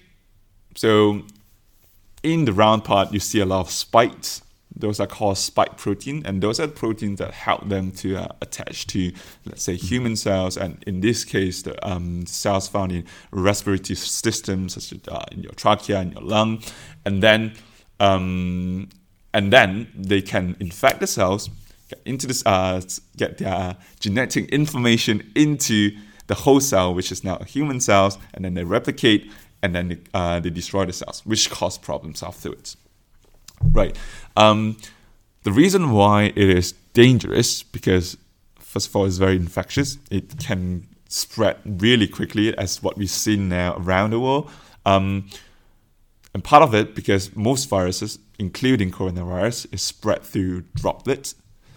[0.75, 1.21] So
[2.23, 4.41] in the round part, you see a lot of spikes.
[4.75, 8.85] Those are called spike protein, and those are proteins that help them to uh, attach
[8.87, 9.11] to,
[9.45, 14.73] let's say, human cells, and in this case, the um, cells found in respiratory systems,
[14.73, 16.61] such as uh, in your trachea and your lung,
[17.05, 17.53] and then
[17.99, 18.89] um,
[19.33, 21.49] and then they can infect the cells,
[21.89, 22.81] get into this, uh,
[23.15, 28.53] get their genetic information into the whole cell, which is now human cells, and then
[28.53, 32.77] they replicate, and then they, uh, they destroy the cells, which cause problems afterwards.
[33.61, 33.97] Right.
[34.35, 34.77] Um,
[35.43, 38.17] the reason why it is dangerous because
[38.77, 39.97] first of all, it's very infectious.
[40.11, 44.51] It can spread really quickly, as what we've seen now around the world.
[44.85, 45.29] Um,
[46.33, 51.33] and part of it, because most viruses, including coronavirus, is spread through droplets.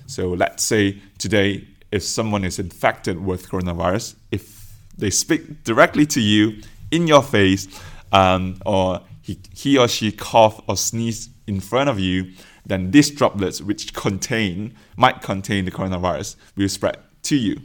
[0.06, 6.20] So let's say today, if someone is infected with coronavirus, if they speak directly to
[6.20, 7.68] you in your face,
[8.12, 12.32] um, or he, he or she cough or sneeze in front of you,
[12.66, 17.60] then these droplets, which contain might contain the coronavirus, will spread to you,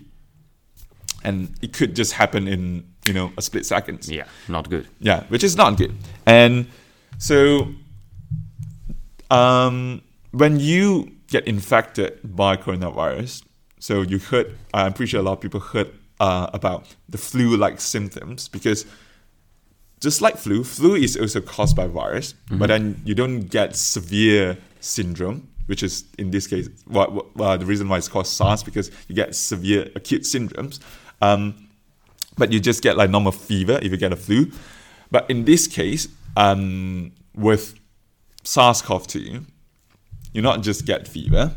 [1.23, 4.09] and it could just happen in you know a split seconds.
[4.09, 4.87] Yeah, not good.
[4.99, 5.93] Yeah, which is not good.
[6.25, 6.67] And
[7.17, 7.67] so,
[9.31, 10.01] um,
[10.31, 13.43] when you get infected by coronavirus,
[13.79, 17.81] so you heard, I'm pretty sure a lot of people heard uh, about the flu-like
[17.81, 18.85] symptoms because
[20.05, 24.55] just like flu, flu is also caused by virus, but then you don't get severe
[24.79, 28.61] syndrome, which is in this case, what, what, uh, the reason why it's called SARS
[28.61, 30.79] because you get severe acute syndromes.
[31.21, 31.67] Um,
[32.37, 34.51] but you just get like normal fever if you get a flu.
[35.09, 37.73] But in this case, um, with
[38.43, 39.43] SARS-CoV-2,
[40.33, 41.55] you not just get fever.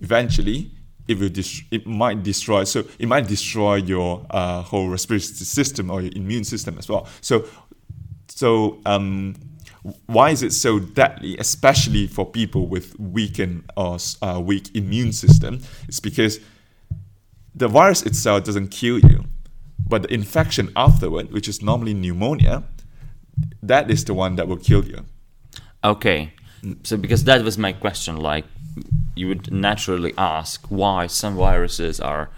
[0.00, 0.72] Eventually,
[1.08, 1.30] it will
[1.70, 2.64] it might destroy.
[2.64, 7.06] So it might destroy your uh, whole respiratory system or your immune system as well.
[7.20, 7.46] So,
[8.36, 9.34] so um,
[10.04, 15.62] why is it so deadly, especially for people with weakened or uh, weak immune system?
[15.88, 16.38] It's because
[17.54, 19.24] the virus itself doesn't kill you,
[19.88, 22.64] but the infection afterward, which is normally pneumonia,
[23.62, 25.06] that is the one that will kill you.
[25.82, 26.34] Okay,
[26.82, 28.44] so because that was my question, like
[29.14, 32.28] you would naturally ask why some viruses are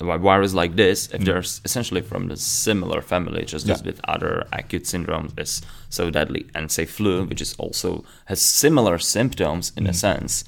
[0.00, 1.24] virus like this if mm.
[1.24, 3.86] they're essentially from the similar family just as Yeah.
[3.86, 8.98] with other acute syndromes is so deadly and say flu which is also has similar
[8.98, 9.94] symptoms in a mm.
[9.94, 10.44] sense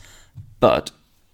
[0.60, 0.90] but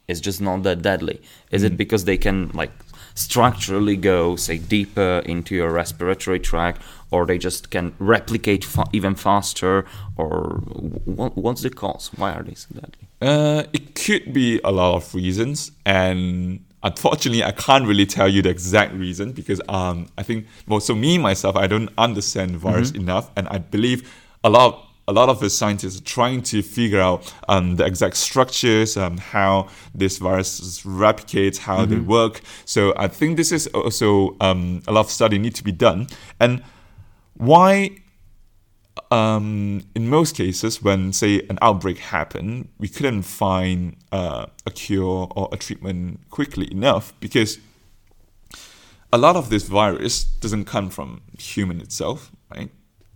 [0.08, 1.20] it's just not that deadly.
[1.50, 1.76] Is it mm.
[1.76, 2.72] because they can like
[3.14, 9.14] structurally go say deeper into your respiratory tract or they just can replicate fa- even
[9.14, 10.60] faster or
[11.06, 12.10] wh- what's the cause?
[12.16, 13.08] Why are they so deadly?
[13.22, 18.42] Uh, it could be a lot of reasons, and unfortunately, I can't really tell you
[18.42, 22.92] the exact reason because um, I think well, so me myself, I don't understand virus
[22.92, 26.62] enough, and I believe a lot of a lot of the scientists are trying to
[26.62, 32.40] figure out um, the exact structures, um, how this virus replicates, how they work.
[32.64, 36.06] So I think this is also um, a lot of study need to be done.
[36.40, 36.62] And
[37.36, 37.90] why
[39.10, 45.28] um, in most cases, when say an outbreak happened, we couldn't find uh, a cure
[45.34, 47.58] or a treatment quickly enough because
[49.12, 52.70] a lot of this virus doesn't come from human itself, right?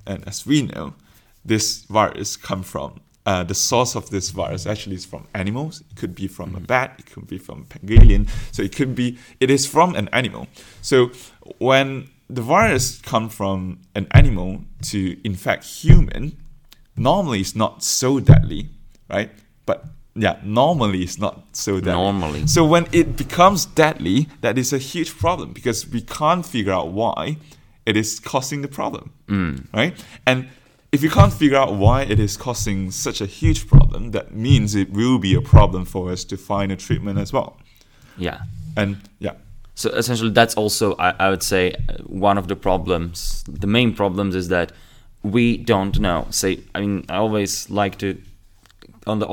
[0.06, 0.94] And as we know,
[1.44, 5.82] this virus come from uh, the source of this virus actually is from animals.
[5.82, 6.94] It could be from a bat.
[6.98, 8.26] It could be from a pangolin.
[8.52, 9.18] So it could be.
[9.38, 10.46] It is from an animal.
[10.80, 11.10] So
[11.58, 16.36] when the virus come from an animal to infect human,
[16.96, 18.68] normally it's not so deadly,
[19.08, 19.30] right?
[19.66, 21.92] But yeah, normally it's not so deadly.
[21.92, 22.46] Normally.
[22.46, 26.88] So when it becomes deadly, that is a huge problem because we can't figure out
[26.88, 27.38] why
[27.86, 29.64] it is causing the problem, mm.
[29.72, 29.94] right?
[30.26, 30.48] And
[30.92, 34.74] if you can't figure out why it is causing such a huge problem, that means
[34.74, 37.58] it will be a problem for us to find a treatment as well.
[38.16, 38.40] Yeah.
[38.76, 39.34] And yeah,
[39.78, 43.44] So essentially, that's also, I, I would say, one of the problems.
[43.46, 44.72] The main problems is that
[45.22, 46.26] we don't know.
[46.30, 48.20] Say, I mean, I always like to,
[49.06, 49.28] on the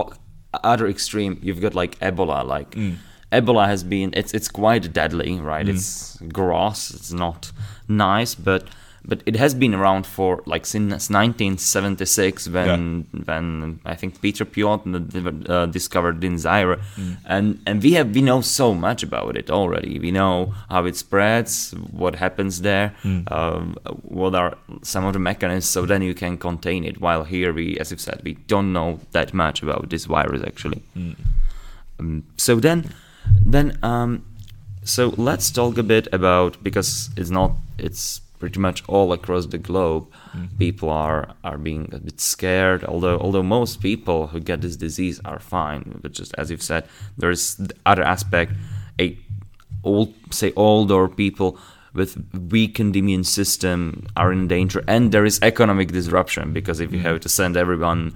[0.54, 2.46] other extreme, you've got like Ebola.
[2.46, 2.98] Like mm.
[3.32, 5.66] Ebola has been, it's it's quite deadly, right?
[5.66, 5.74] Mm.
[5.74, 6.92] It's gross.
[6.94, 7.52] It's not
[7.88, 8.68] nice, but
[9.08, 15.50] but it has been around for like since 1976 when when I think Peter Piot
[15.50, 16.80] uh, discovered in Zaire,
[17.26, 20.00] and and we have we know so much about it already.
[20.00, 22.96] We know how it spreads, what happens there,
[23.28, 27.00] um, what are some of the mechanisms, so then you can contain it.
[27.00, 30.82] While here we, as you said, we don't know that much about this virus actually.
[32.00, 32.94] Um, so then,
[33.46, 34.26] then um,
[34.84, 39.58] so let's talk a bit about because it's not it's pretty much all across the
[39.58, 40.06] globe.
[40.06, 40.58] Mm-hmm.
[40.60, 42.84] People are are being a bit scared.
[42.84, 46.84] Although although most people who get this disease are fine, but just as you've said,
[47.18, 48.52] there is the other aspect.
[49.00, 49.18] A
[49.84, 51.58] old say older people
[51.96, 52.12] with
[52.52, 57.08] weakened immune system are in danger, and there is economic disruption because if you mm.
[57.08, 58.16] have to send everyone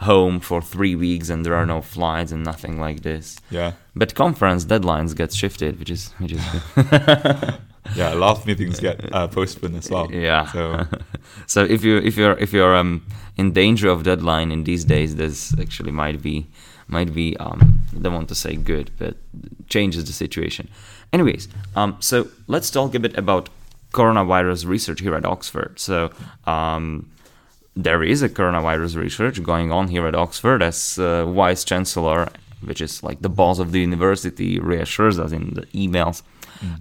[0.00, 3.38] home for three weeks and there are no flights and nothing like this.
[3.50, 3.72] yeah.
[3.96, 6.42] But conference deadlines get shifted, which is which is
[6.74, 7.54] good.
[7.94, 10.10] Yeah, a lot of meetings get uh, postponed as well.
[10.10, 10.46] yeah.
[10.52, 10.86] So
[11.46, 13.02] so if you if you're if you're um
[13.36, 16.46] in danger of deadline in these days, this actually might be
[16.88, 19.16] might be um I don't want to say good, but
[19.68, 20.68] changes the situation.
[21.12, 23.48] Anyways, um so let's talk a bit about
[23.92, 25.78] coronavirus research here at Oxford.
[25.78, 26.10] So
[26.46, 27.10] um
[27.76, 32.28] there is a coronavirus research going on here at Oxford as uh, vice chancellor,
[32.62, 36.22] which is like the boss of the university, reassures us in the emails.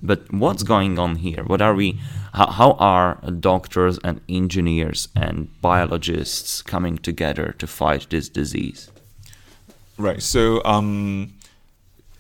[0.01, 1.43] But what's going on here?
[1.43, 1.99] What are we?
[2.34, 8.89] How, how are doctors and engineers and biologists coming together to fight this disease?
[9.97, 10.21] Right.
[10.21, 11.34] So, um,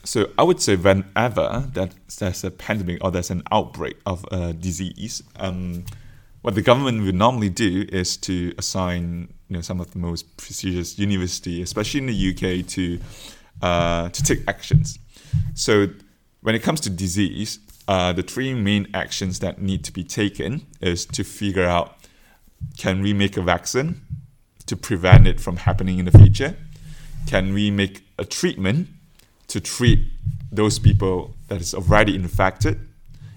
[0.03, 4.53] so I would say whenever that there's a pandemic or there's an outbreak of a
[4.53, 5.85] disease, um,
[6.43, 10.37] what the government would normally do is to assign, you know, some of the most
[10.37, 12.99] prestigious university, especially in the UK, to
[13.61, 14.99] uh, to take actions.
[15.55, 15.87] So,
[16.41, 20.67] when it comes to disease, uh, the three main actions that need to be taken
[20.81, 21.95] is to figure out
[22.77, 24.01] can we make a vaccine
[24.65, 26.55] to prevent it from happening in the future?
[27.25, 28.89] Can we make a treatment
[29.47, 29.99] to treat
[30.51, 32.79] those people that is already infected?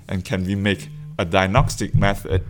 [0.09, 0.89] And can we make
[1.19, 2.45] a diagnostic method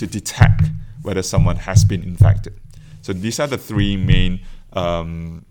[0.00, 0.64] to detect
[1.02, 2.54] whether someone has been infected?
[3.02, 4.40] So these are the three main
[4.72, 5.44] um,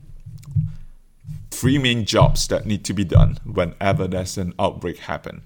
[1.51, 5.41] three main jobs that need to be done whenever there's an outbreak happen.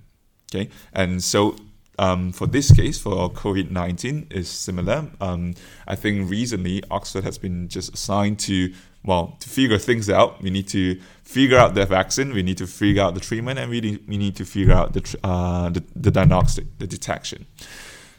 [0.48, 1.56] Okay, and so
[2.00, 5.08] um, for this case, for COVID nineteen, is similar.
[5.22, 5.54] Um,
[5.88, 8.74] I think recently Oxford has been just assigned to
[9.06, 10.42] well to figure things out.
[10.42, 12.34] We need to figure out the vaccine.
[12.34, 14.94] We need to figure out the treatment, and we need, we need to figure out
[14.94, 17.46] the uh, the, the diagnostic, the detection.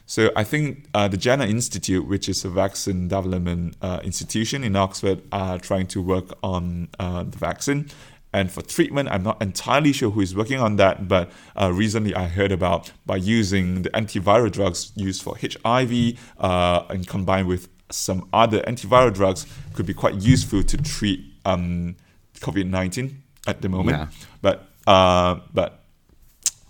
[0.06, 4.76] So I think uh, the Jenner Institute, which is a vaccine development uh, institution in
[4.76, 7.88] Oxford, are trying to work on uh, the vaccine.
[8.32, 12.14] And for treatment, I'm not entirely sure who is working on that, but uh, recently
[12.14, 17.68] I heard about by using the antiviral drugs used for HIV uh, and combined with
[17.90, 21.96] some other antiviral drugs could be quite useful to treat um,
[22.40, 23.14] COVID-19
[23.46, 23.98] at the moment.
[23.98, 24.06] Yeah.
[24.42, 25.84] But uh, but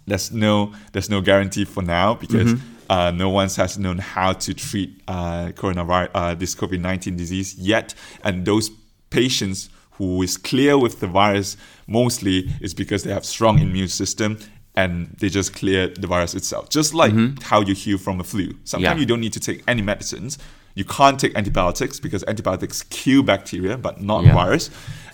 [0.06, 2.60] there's no there's no guarantee for now because
[2.90, 7.54] uh, no one has known how to treat uh, coronavirus uh, this COVID nineteen disease
[7.56, 8.70] yet, and those
[9.10, 11.56] patients who is clear with the virus
[11.86, 14.38] mostly is because they have strong immune system
[14.76, 16.68] and they just clear the virus itself.
[16.68, 17.14] Just like
[17.44, 18.52] how you heal from a flu.
[18.64, 19.00] Sometimes Yeah.
[19.00, 20.36] you don't need to take any medicines.
[20.76, 24.34] you can't take antibiotics because antibiotics kill bacteria but not Yeah.
[24.34, 24.70] virus,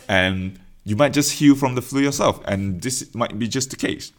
[0.09, 3.77] and you might just heal from the flu yourself, and this might be just the
[3.77, 4.11] case,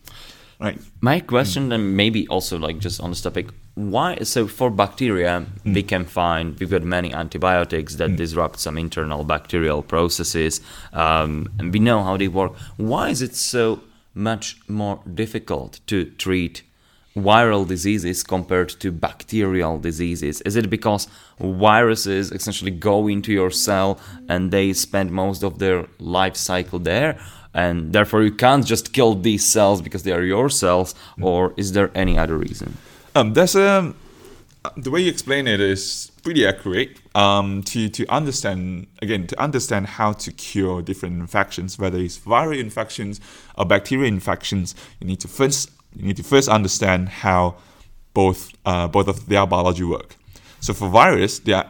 [0.61, 0.79] right?
[1.01, 5.81] My question then maybe also like just on this topic, why so for bacteria we
[5.81, 10.61] can find we've got many antibiotics that disrupt some internal bacterial processes
[10.93, 12.53] um, and we know how they work.
[12.77, 13.81] Why is it so
[14.13, 16.63] much more difficult to treat
[17.15, 20.41] viral diseases compared to bacterial diseases?
[20.41, 21.07] Is it because
[21.39, 23.99] viruses essentially go into your cell
[24.29, 27.19] and they spend most of their life cycle there?
[27.53, 31.73] And therefore, you can't just kill these cells because they are your cells, or is
[31.73, 32.77] there any other reason?
[33.13, 33.93] Um, there's a
[34.77, 36.97] the way you explain it is pretty accurate.
[37.15, 42.57] Um, to to understand again to understand how to cure different infections, whether it's viral
[42.59, 43.19] infections
[43.57, 47.55] or bacterial infections, you need to first you need to first understand how
[48.13, 50.15] both uh, both of their biology work.
[50.59, 51.69] So for virus, they are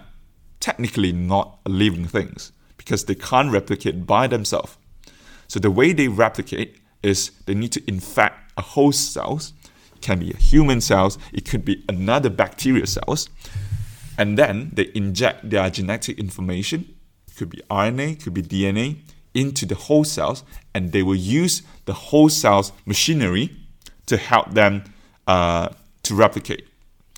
[0.59, 4.77] technically not living things because they can't replicate by themselves.
[5.51, 9.51] So the way they replicate is they need to infect a host cells.
[9.93, 13.27] It can be a human cells, it could be another bacteria cells,
[14.17, 16.95] and then they inject their genetic information,
[17.27, 18.99] it could be RNA, could be DNA,
[19.33, 23.53] into the host cells, and they will use the host cells machinery
[24.05, 24.85] to help them
[25.27, 25.67] uh,
[26.03, 26.65] to replicate.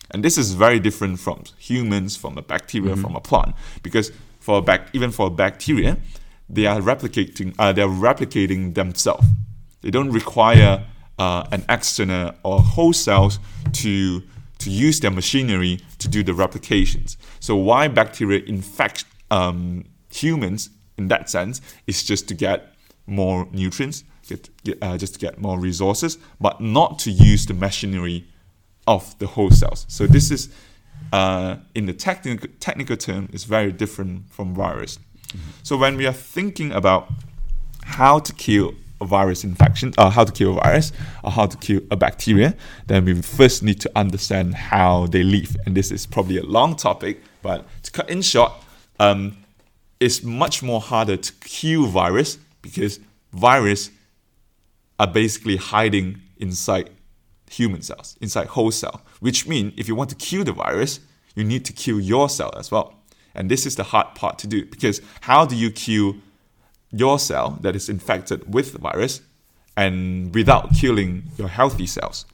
[0.10, 3.54] And this is very different from humans, from a bacteria, from a plant,
[3.84, 6.00] because for a bac- even for a bacteria,
[6.50, 7.54] they are replicating.
[7.58, 9.26] Uh, they are replicating themselves.
[9.82, 10.86] They don't require
[11.20, 13.40] uh, an external or host cells
[13.74, 14.24] to
[14.60, 17.18] to use their machinery to do the replications.
[17.40, 22.74] So why bacteria infect um, humans in that sense is just to get
[23.06, 27.54] more nutrients, get, get, uh, just to get more resources, but not to use the
[27.54, 28.26] machinery
[28.88, 29.86] of the host cells.
[29.90, 30.50] So this is,
[31.12, 35.00] uh, in the technical technical term, is very different from virus.
[35.64, 37.10] So when we are thinking about
[37.84, 40.92] how to kill a virus infection, or how to kill a virus,
[41.24, 42.56] or how to kill a bacteria,
[42.88, 45.56] then we first need to understand how they live.
[45.66, 48.54] And this is probably a long topic, but to cut in short,
[49.00, 49.38] um,
[50.00, 53.00] it's much more harder to kill virus because
[53.32, 53.92] virus
[55.00, 56.90] are basically hiding inside
[57.50, 61.00] human cells, inside whole cell, which means if you want to kill the virus,
[61.36, 62.96] you need to kill your cell as well.
[63.36, 66.16] And this is the hard part to do because how do you kill
[66.92, 69.22] your cell that is infected with the virus
[69.76, 72.26] and without killing your healthy cells?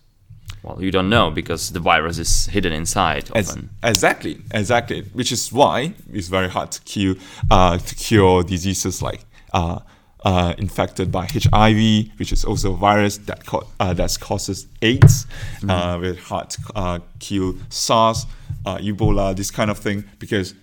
[0.64, 3.70] Well, you don't know because the virus is hidden inside often.
[3.84, 5.04] exactly, exactly.
[5.14, 7.16] Which is why it's very hard to cure
[7.50, 9.22] uh, to cure diseases like
[9.54, 9.80] uh,
[10.26, 15.28] uh, infected by HIV, which is also a virus that co- uh, that causes AIDS.
[15.68, 18.26] Uh, very hard to uh, kill SARS,
[18.66, 20.54] uh, Ebola, this kind of thing, because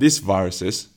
[0.00, 0.88] these viruses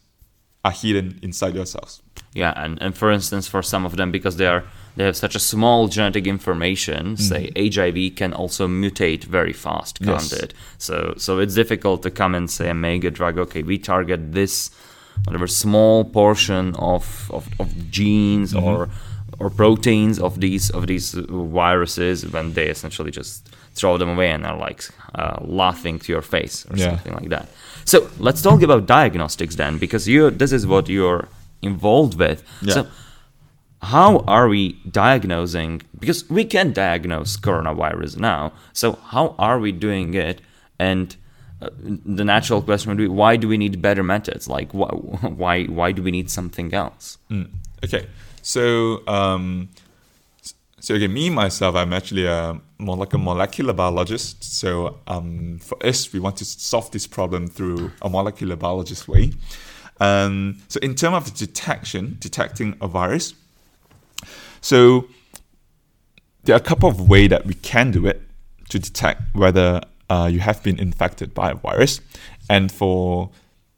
[0.66, 2.02] are hidden inside your cells.
[2.34, 4.64] Yeah, and, and for instance, for some of them, because they are
[4.96, 10.32] they have such a small genetic information, say HIV can also mutate very fast, can't
[10.32, 10.34] Yes.
[10.44, 10.54] it?
[10.78, 13.38] So so it's difficult to come and say and make a drug.
[13.38, 14.70] Okay, we target this
[15.26, 17.04] whatever small portion of
[17.38, 18.90] of, of genes or
[19.40, 21.16] or proteins of these of these
[21.58, 24.82] viruses when they essentially just throw them away and are like
[25.16, 26.90] uh, laughing to your face or Yeah.
[26.90, 27.48] something like that.
[27.86, 31.28] So let's talk about diagnostics then, because you this is what you're
[31.62, 32.44] involved with.
[32.62, 32.74] Yeah.
[32.74, 32.88] So
[33.82, 35.82] how are we diagnosing?
[36.00, 38.54] Because we can diagnose coronavirus now.
[38.72, 40.42] So how are we doing it?
[40.80, 41.16] And
[41.62, 44.48] uh, the natural question would be, why do we need better methods?
[44.48, 44.88] Like, why,
[45.42, 47.18] why, why do we need something else?
[47.30, 47.50] Mm.
[47.84, 48.08] Okay,
[48.42, 49.70] so um,
[50.80, 54.44] so again, me myself, I'm actually a more like a molecular biologist.
[54.44, 59.34] So um, for us, we want to solve this problem through a molecular biologist way.
[60.00, 63.34] Um, so in terms of detection, detecting a virus,
[64.62, 65.08] so
[66.44, 68.22] there are a couple of ways that we can do it
[68.70, 72.02] to detect whether uh, you have been infected by a virus.
[72.50, 73.30] And for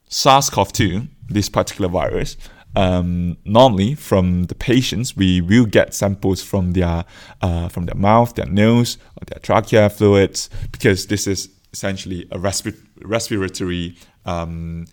[0.10, 2.38] SARS-CoV-2, this particular virus,
[2.76, 7.06] um, normally from the patients, we will get samples from their
[7.42, 12.38] uh, from their mouth, their nose, or their trachea fluids, because this is essentially a
[12.38, 13.98] respi- respiratory.
[14.26, 14.86] Um,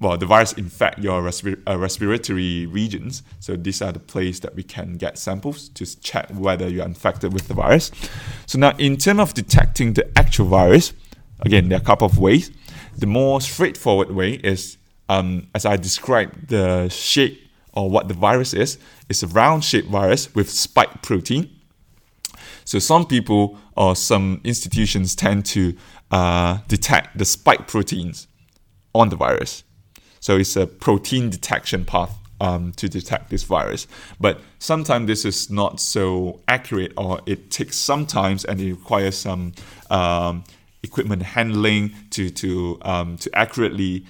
[0.00, 3.22] well, the virus infect your respi- uh, respiratory regions.
[3.40, 7.32] So these are the place that we can get samples to check whether you're infected
[7.32, 7.90] with the virus.
[8.46, 10.92] So now, in terms of detecting the actual virus,
[11.40, 12.50] again, there are a couple of ways.
[12.98, 17.40] The more straightforward way is, um, as I described, the shape
[17.72, 18.78] or what the virus is.
[19.08, 21.50] It's a round-shaped virus with spike protein.
[22.64, 25.76] So some people or some institutions tend to
[26.10, 28.28] uh, detect the spike proteins
[28.94, 29.64] on the virus.
[30.20, 33.86] So it's a protein detection path um, to detect this virus.
[34.20, 39.16] But sometimes this is not so accurate, or it takes some time and it requires
[39.18, 39.52] some
[39.90, 40.44] um,
[40.82, 44.06] equipment handling to to um, to accurately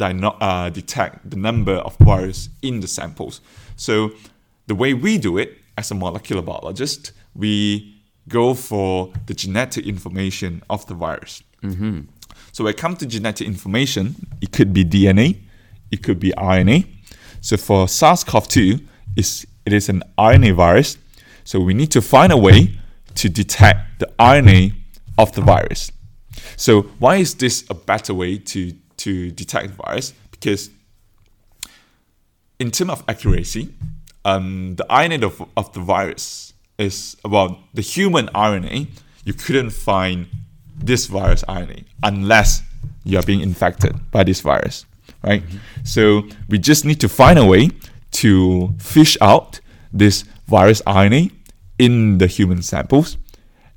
[0.00, 3.40] uh, detect the number of virus in the samples.
[3.76, 4.10] So
[4.66, 10.62] the way we do it as a molecular biologist, we go for the genetic information
[10.70, 11.42] of the virus.
[11.62, 12.00] Mm-hmm.
[12.52, 15.40] So when it comes to genetic information, it could be DNA,
[15.90, 16.86] it could be RNA.
[17.40, 18.80] So for SARS-CoV-2,
[19.16, 20.98] it's, it is an RNA virus.
[21.44, 22.78] So we need to find a way
[23.16, 24.72] to detect the RNA
[25.18, 25.90] of the virus.
[26.56, 30.12] So why is this a better way to, to detect the virus?
[30.30, 30.70] Because
[32.58, 33.74] in terms of accuracy,
[34.24, 38.88] um, the RNA of, of the virus is well, the human RNA.
[39.24, 40.26] You couldn't find
[40.76, 42.62] this virus RNA unless
[43.04, 44.86] you are being infected by this virus,
[45.22, 45.42] right?
[45.42, 45.84] Mm-hmm.
[45.84, 47.70] So we just need to find a way
[48.12, 49.60] to fish out
[49.92, 51.32] this virus RNA
[51.78, 53.16] in the human samples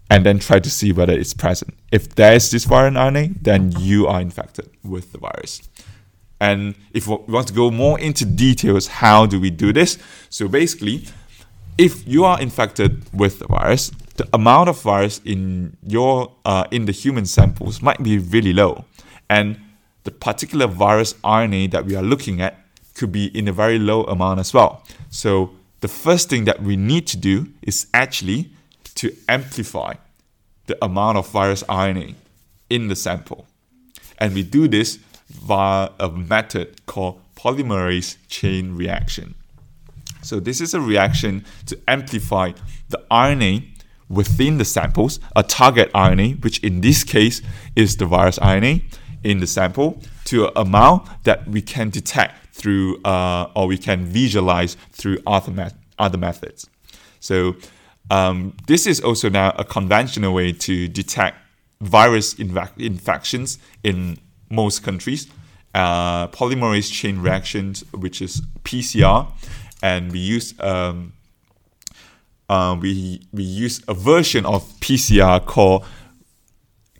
[0.10, 1.74] and then try to see whether it's present.
[1.92, 5.62] If there is this virus RNA, then you are infected with the virus.
[6.40, 9.98] And if we want to go more into details, how do we do this?
[10.30, 11.08] So basically,
[11.78, 16.86] if you are infected with the virus, the amount of virus in your uh, in
[16.86, 18.86] the human samples might be really low,
[19.30, 19.60] and
[20.04, 22.58] the particular virus RNA that we are looking at
[22.96, 24.84] could be in a very low amount as well.
[25.10, 25.52] So
[25.82, 28.52] the first thing that we need to do is actually
[28.98, 29.94] to amplify
[30.68, 32.16] the amount of virus RNA
[32.70, 33.48] in the sample,
[34.18, 39.36] and we do this via a method called polymerase chain reaction.
[40.22, 42.52] So this is a reaction to amplify
[42.90, 43.66] the RNA
[44.10, 47.42] within the samples, a target RNA, which in this case
[47.76, 48.84] is the virus RNA
[49.24, 54.06] in the sample, to an amount that we can detect through uh, or we can
[54.06, 56.68] visualize through other, other methods.
[57.20, 57.56] So
[58.10, 61.38] um, this is also now a conventional way to detect
[61.82, 64.18] virus inv- infections in
[64.50, 65.28] most countries.
[65.76, 69.28] Uh, polymerase chain reactions, which is PCR,
[69.84, 71.14] and we use um,
[72.50, 75.86] uh, we we use a version of PCR called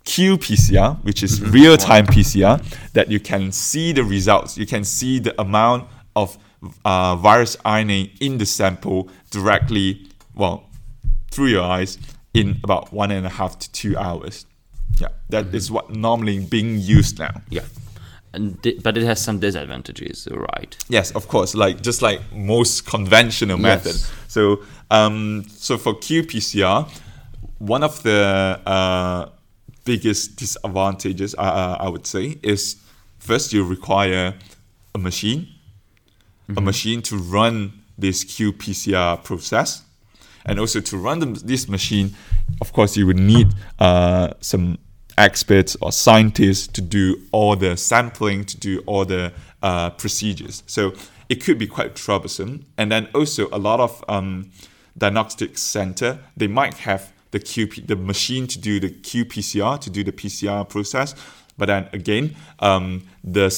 [0.04, 1.50] qPCR, which is mm-hmm.
[1.50, 4.56] real time PCR, that you can see the results.
[4.56, 6.38] You can see the amount of
[6.84, 10.67] uh, virus RNA in the sample directly, well,
[11.30, 11.98] through your eyes
[12.34, 14.46] in about one and a half to two hours.
[15.00, 15.56] Yeah, that mm-hmm.
[15.56, 17.40] is what normally being used now.
[17.50, 17.62] Yeah.
[18.62, 20.76] Th- but it has some disadvantages, right?
[20.88, 21.54] Yes, of course.
[21.54, 23.62] Like just like most conventional yes.
[23.62, 23.96] method.
[24.28, 26.90] So, um, so for qPCR,
[27.58, 29.28] one of the uh,
[29.84, 32.76] biggest disadvantages, uh, uh, I would say, is
[33.18, 34.34] first you require
[34.94, 35.48] a machine,
[36.48, 36.58] mm-hmm.
[36.58, 39.82] a machine to run this qPCR process,
[40.48, 42.14] and also to run them, this machine,
[42.60, 44.78] of course, you would need uh, some
[45.16, 49.32] experts or scientists to do all the sampling, to do all the
[49.62, 50.62] uh, procedures.
[50.66, 50.94] So
[51.28, 52.64] it could be quite troublesome.
[52.76, 54.50] And then also a lot of um,
[54.96, 60.02] diagnostic center, they might have the QP, the machine to do the qPCR, to do
[60.02, 61.14] the PCR process.
[61.58, 63.50] But then again, um, the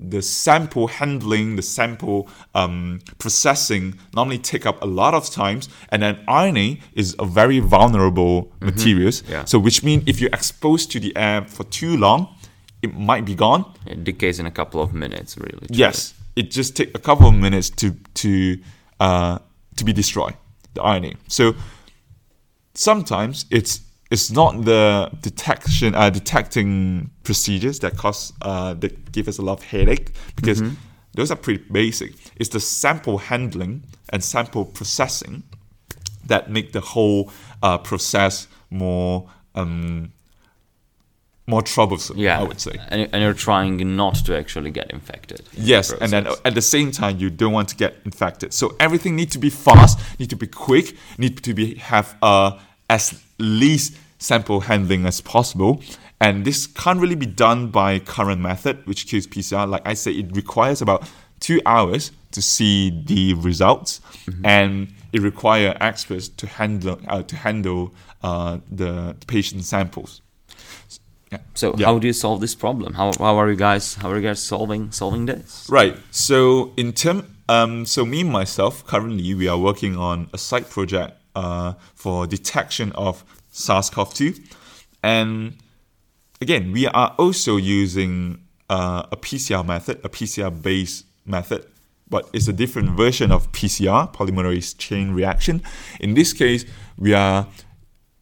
[0.00, 6.02] the sample handling, the sample um, processing normally take up a lot of times, and
[6.02, 8.66] then RNA is a very vulnerable mm-hmm.
[8.66, 9.22] materials.
[9.28, 9.44] Yeah.
[9.44, 12.34] So which means if you're exposed to the air for too long,
[12.82, 13.72] it might be gone.
[13.86, 15.66] It decays in a couple of minutes, really.
[15.70, 18.58] Yes, it just takes a couple of minutes to to
[19.00, 19.38] uh,
[19.76, 20.34] to be destroyed,
[20.74, 21.16] the RNA.
[21.28, 21.54] So
[22.74, 23.80] sometimes it's
[24.14, 29.58] it's not the detection uh, detecting procedures that cause uh, that give us a lot
[29.58, 30.74] of headache because mm-hmm.
[31.14, 32.12] those are pretty basic.
[32.36, 35.42] It's the sample handling and sample processing
[36.26, 40.12] that make the whole uh, process more um,
[41.46, 42.16] more troublesome.
[42.16, 42.76] Yeah, I would say.
[42.88, 45.42] And, and you're trying not to actually get infected.
[45.54, 48.54] Yes, and then at the same time, you don't want to get infected.
[48.54, 52.58] So everything needs to be fast, need to be quick, need to be have uh,
[52.88, 55.82] as least sample handling as possible.
[56.20, 59.68] And this can't really be done by current method, which is PCR.
[59.68, 61.08] Like I said, it requires about
[61.40, 64.46] two hours to see the results, mm-hmm.
[64.46, 70.22] and it requires experts to handle uh, to handle uh, the, patient samples.
[71.30, 71.38] Yeah.
[71.54, 71.86] So yeah.
[71.86, 72.94] how do you solve this problem?
[72.94, 75.66] How, how are you guys how are you guys solving solving this?
[75.68, 75.96] Right.
[76.10, 81.12] So in term um, so me myself currently we are working on a side project
[81.34, 84.44] uh, for detection of SARS-CoV-2,
[85.02, 85.56] and
[86.40, 91.66] again, we are also using uh, a PCR method, a PCR based method,
[92.08, 95.62] but it's a different version of PCR, polymerase chain reaction.
[96.00, 96.64] In this case,
[96.98, 97.46] we are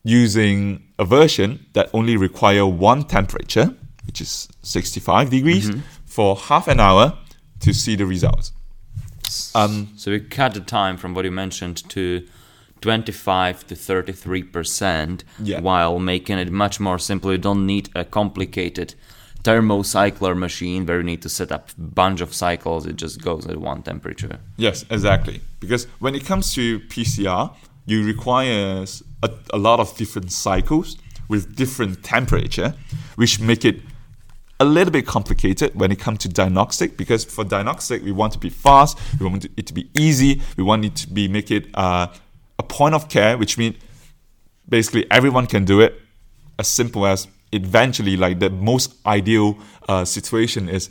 [0.05, 3.75] using a version that only require one temperature,
[4.07, 5.71] which is 65 degrees,
[6.05, 7.17] for half an hour
[7.61, 8.53] to see the results.
[9.55, 12.27] Um, So we cut the time from what you mentioned to
[12.83, 15.61] 25 to 33 percent, Yeah.
[15.61, 17.33] while making it much more simple.
[17.33, 18.95] You don't need a complicated
[19.45, 22.87] thermocycler machine where you need to set up a bunch of cycles.
[22.87, 24.39] It just goes at one temperature.
[24.57, 25.41] Yes, exactly.
[25.61, 27.53] Because when it comes to PCR,
[27.87, 28.85] you require
[29.23, 30.97] a, a lot of different cycles
[31.29, 32.75] with different temperature,
[33.17, 33.81] which make it
[34.61, 36.97] a little bit complicated when it comes to diagnostic.
[36.97, 40.63] Because for diagnostic, we want to be fast, we want it to be easy, we
[40.63, 42.07] want it to be make it uh,
[42.59, 43.77] a point of care, which means
[44.69, 46.01] basically everyone can do it
[46.59, 50.89] as simple as eventually like the most ideal uh, situation is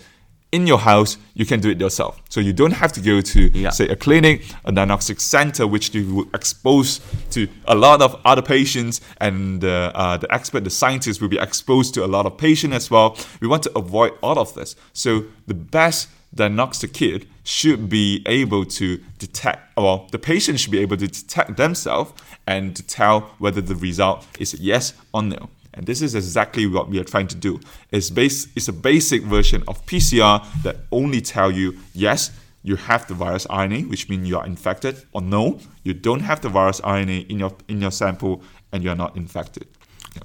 [0.51, 2.21] in your house you can do it yourself.
[2.29, 3.69] So you don't have to go to Yeah.
[3.69, 6.99] say a clinic a diagnostic center which you will expose
[7.31, 11.39] to a lot of other patients and uh, uh, the expert the scientists will be
[11.39, 13.17] exposed to a lot of patients as well.
[13.39, 14.75] We want to avoid all of this.
[14.93, 20.79] So the best diagnostic kit should be able to detect, well, the patient should be
[20.79, 22.13] able to detect themselves
[22.45, 25.49] and to tell whether the result is yes or no.
[25.73, 27.59] And this is exactly what we are trying to do.
[27.91, 32.31] It's, base, it's a basic version of PCR that only tell you yes,
[32.63, 36.41] you have the virus RNA, which means you are infected, or no, you don't have
[36.41, 39.67] the virus RNA in your in your sample and you are not infected.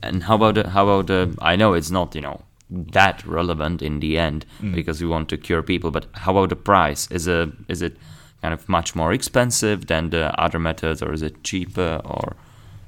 [0.02, 3.82] And how about the, how about the, I know it's not you know that relevant
[3.82, 4.74] in the end Mm.
[4.74, 7.08] because we want to cure people, but how about the price?
[7.10, 7.96] Is a is it
[8.42, 12.00] kind of much more expensive than the other methods, or is it cheaper?
[12.04, 12.36] Or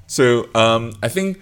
[0.07, 1.41] So um, I think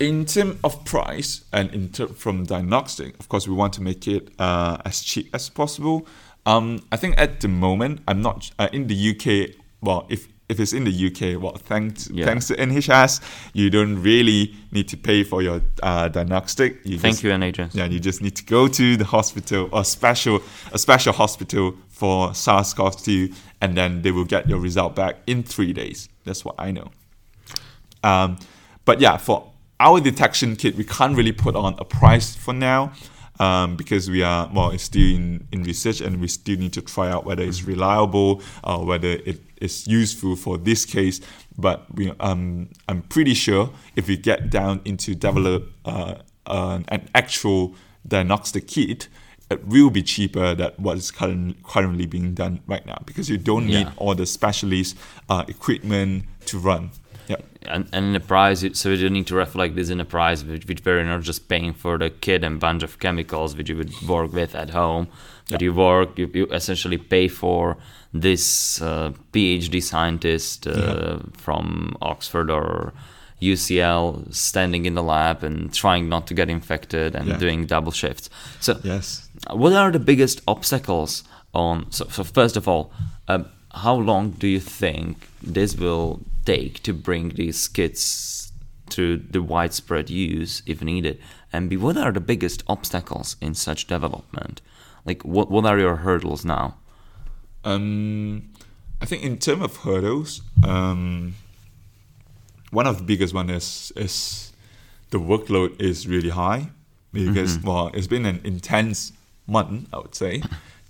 [0.00, 4.06] in terms of price and in ter- from diagnostic, of course, we want to make
[4.06, 6.06] it uh, as cheap as possible.
[6.46, 9.54] Um, I think at the moment, I'm not uh, in the UK.
[9.80, 12.24] Well, if if it's in the UK, well, thanks Yeah.
[12.24, 13.20] thanks to NHS,
[13.52, 16.80] you don't really need to pay for your uh, diagnostic.
[16.84, 17.74] You thank just- you, NHS.
[17.74, 20.40] yeah, you just need to go to the hospital or special
[20.72, 25.72] a special hospital for SARS-CoV-2, and then they will get your result back in three
[25.72, 26.08] days.
[26.24, 26.90] That's what I know.
[28.02, 28.38] Um,
[28.84, 32.92] but yeah, for our detection kit, we can't really put on a price for now
[33.40, 36.82] um, because we are well, it's still in, in research and we still need to
[36.82, 41.20] try out whether it's reliable or whether it is useful for this case.
[41.56, 46.14] But we, um, I'm pretty sure if we get down into develop uh,
[46.46, 47.74] uh, an actual
[48.06, 49.08] diagnostic kit,
[49.50, 53.38] it will be cheaper than what is current, currently being done right now because you
[53.38, 53.92] don't need Yeah.
[53.96, 54.96] all the specialist
[55.28, 56.90] uh, equipment to run.
[57.28, 57.36] Yeah.
[57.66, 60.42] and, and in the price, so you don't need to reflect this in the price,
[60.42, 63.76] which, which we're not just paying for the kit and bunch of chemicals which you
[63.76, 65.08] would work with at home,
[65.50, 67.76] but you work, you, you essentially pay for
[68.12, 71.18] this uh, PhD scientist uh, Yeah.
[71.36, 72.92] from Oxford or
[73.42, 77.38] UCL standing in the lab and trying not to get infected and Yeah.
[77.38, 78.30] doing double shifts.
[78.60, 79.28] So Yes.
[79.50, 81.86] what are the biggest obstacles on?
[81.90, 82.90] So, so first of all,
[83.28, 88.50] um, how long do you think this will take to bring these kits
[88.90, 91.18] to the widespread use if needed?
[91.52, 94.60] And B, what are the biggest obstacles in such development?
[95.06, 96.74] Like, what what are your hurdles now?
[97.68, 98.50] Um,
[99.00, 101.34] I think in terms of hurdles, um,
[102.70, 104.52] one of the biggest one is is
[105.10, 106.70] the workload is really high
[107.12, 109.12] because well, it's been an intense
[109.46, 110.42] month, I would say,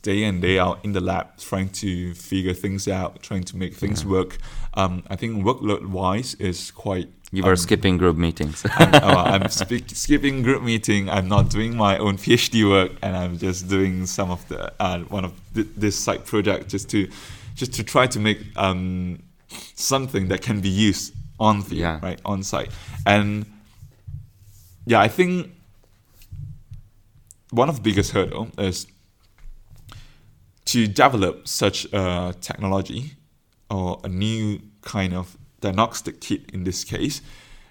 [0.02, 3.74] day in day out in the lab, trying to figure things out, trying to make
[3.74, 4.38] things work.
[4.74, 7.08] Um, I think workload wise is quite.
[7.30, 8.64] You were um, skipping group meetings.
[8.78, 11.10] I'm, uh, I'm speak, skipping group meeting.
[11.10, 15.00] I'm not doing my own PhD work, and I'm just doing some of the uh,
[15.00, 17.08] one of th- this side project just to
[17.54, 19.22] just to try to make um,
[19.74, 21.98] something that can be used on field, Yeah.
[22.02, 22.70] right, on site.
[23.04, 23.44] And
[24.86, 25.50] yeah, I think
[27.50, 28.86] one of the biggest hurdle is
[30.68, 33.14] to develop such a technology
[33.70, 37.22] or a new kind of diagnostic kit in this case,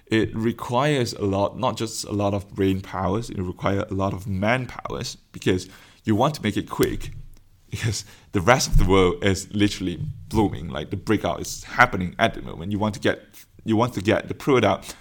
[0.08, 4.14] it requires a lot, not just a lot of brain powers, it requires a lot
[4.14, 5.70] of man powers because
[6.06, 7.12] you want to make it quick
[7.70, 10.70] because the rest of the world is literally blooming.
[10.70, 12.72] Like the breakout is happening at the moment.
[12.72, 13.20] You want to get
[13.64, 14.96] you want to get the product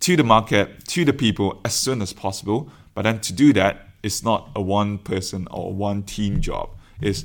[0.00, 2.70] to the market, to the people as soon as possible.
[2.94, 6.70] But then to do that, it's not a one person or one team job.
[7.00, 7.24] It's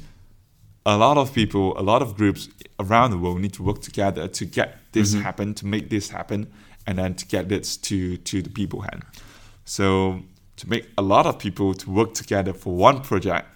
[0.96, 4.28] a lot of people, a lot of groups around the world need to work together
[4.28, 6.52] to get this happen, to make this happen,
[6.88, 9.04] and then to get this to to the people hand.
[9.66, 10.22] So
[10.58, 13.48] to make a lot of people to work together for one project,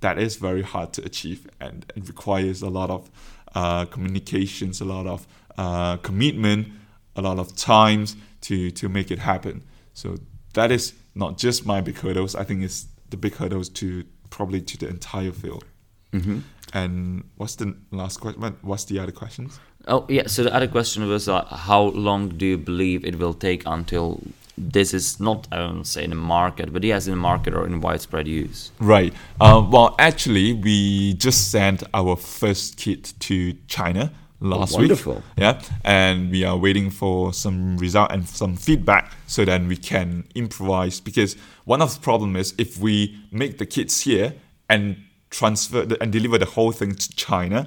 [0.00, 3.10] that is very hard to achieve and it requires a lot of
[3.54, 5.26] uh, communications, a lot of
[5.56, 6.68] uh, commitment,
[7.16, 9.62] a lot of times to to make it happen.
[9.94, 10.16] So
[10.54, 12.34] that is not just my big hurdles.
[12.34, 15.64] I think it's the big hurdles to probably to the entire field.
[16.12, 16.38] Mm-hmm.
[16.74, 18.56] And what's the last question?
[18.62, 19.60] What's the other questions?
[19.88, 20.26] Oh yeah.
[20.26, 24.22] So the other question was, uh, how long do you believe it will take until
[24.56, 27.66] this is not, I don't say in the market, but yes, in the market or
[27.66, 28.70] in widespread use?
[28.78, 29.12] Right.
[29.40, 35.14] Uh, well, actually, we just sent our first kit to China last Oh, wonderful.
[35.14, 35.22] week.
[35.38, 40.24] Yeah, and we are waiting for some result and some feedback so then we can
[40.34, 41.00] improvise.
[41.00, 44.34] Because one of the problem is if we make the kits here
[44.68, 44.96] and
[45.32, 47.66] transfer the, and deliver the whole thing to China,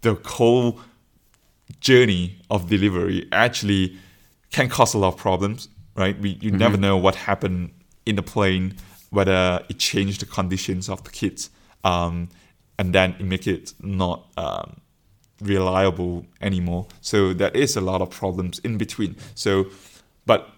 [0.00, 0.80] the whole
[1.80, 3.96] journey of delivery actually
[4.50, 6.18] can cause a lot of problems, right?
[6.18, 7.70] We you never know what happened
[8.06, 8.76] in the plane,
[9.10, 11.50] whether it changed the conditions of the kits,
[11.84, 12.28] um,
[12.78, 14.80] and then it make it not um,
[15.40, 16.86] reliable anymore.
[17.00, 19.16] So there is a lot of problems in between.
[19.34, 19.66] So,
[20.24, 20.48] but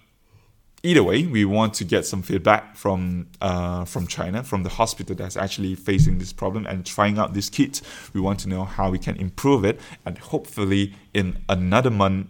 [0.85, 5.17] either way, we want to get some feedback from uh, from China, from the hospital
[5.17, 7.81] that's actually facing this problem and trying out this kit.
[8.13, 12.29] We want to know how we can improve it, and hopefully, in another month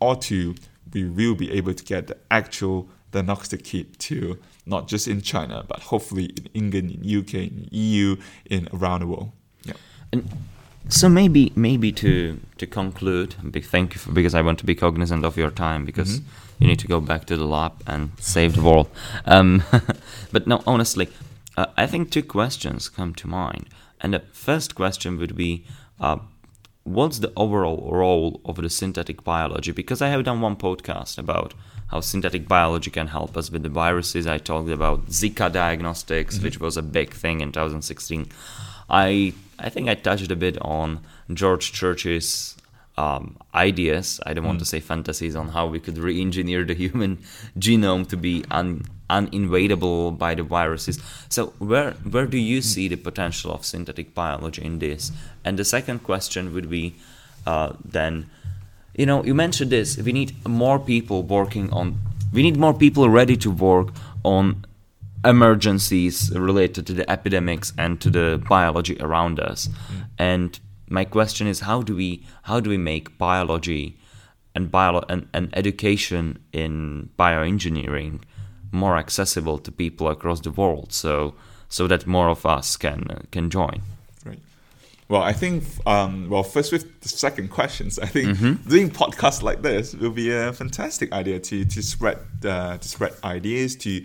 [0.00, 0.56] or two,
[0.92, 5.64] we will be able to get the actual diagnostic kit to not just in China,
[5.68, 9.32] but hopefully in England, in UK, in EU, in around the world.
[9.64, 9.74] Yeah.
[10.12, 10.28] And
[10.88, 14.74] so maybe maybe to to conclude, big thank you for, because I want to be
[14.74, 16.20] cognizant of your time because
[16.60, 18.88] you need to go back to the lab and save the world.
[19.24, 19.64] Um,
[20.32, 21.08] but no, honestly,
[21.56, 23.68] uh, I think two questions come to mind,
[24.00, 25.64] and the first question would be.
[25.98, 26.18] Uh,
[26.84, 29.70] What's the overall role of the synthetic biology?
[29.70, 31.52] Because I have done one podcast about
[31.88, 34.26] how synthetic biology can help us with the viruses.
[34.26, 38.28] I talked about Zika diagnostics, which was a big thing in 2016.
[38.88, 41.00] I I think I touched a bit on
[41.32, 42.56] George Church's
[42.96, 44.20] um, ideas.
[44.26, 47.18] I don't want to say fantasies on how we could re-engineer the human
[47.58, 51.00] genome to be un, uninvadable by the viruses.
[51.28, 55.12] So where where do you see the potential of synthetic biology in this?
[55.44, 56.94] And the second question would be
[57.46, 58.30] uh, then,
[58.94, 59.96] you know, you mentioned this.
[59.96, 62.00] We need more people working on.
[62.32, 63.88] We need more people ready to work
[64.22, 64.64] on
[65.24, 69.68] emergencies related to the epidemics and to the biology around us.
[70.18, 70.58] And
[70.90, 73.96] my question is, how do we how do we make biology
[74.54, 78.20] and bio and, and education in bioengineering
[78.72, 81.34] more accessible to people across the world, so
[81.68, 83.82] so that more of us can can join.
[84.24, 84.40] Right.
[85.08, 88.38] Well, I think, um, well, first with the second questions, I think
[88.68, 93.12] doing podcasts like this will be a fantastic idea to to spread uh, to spread
[93.22, 94.04] ideas to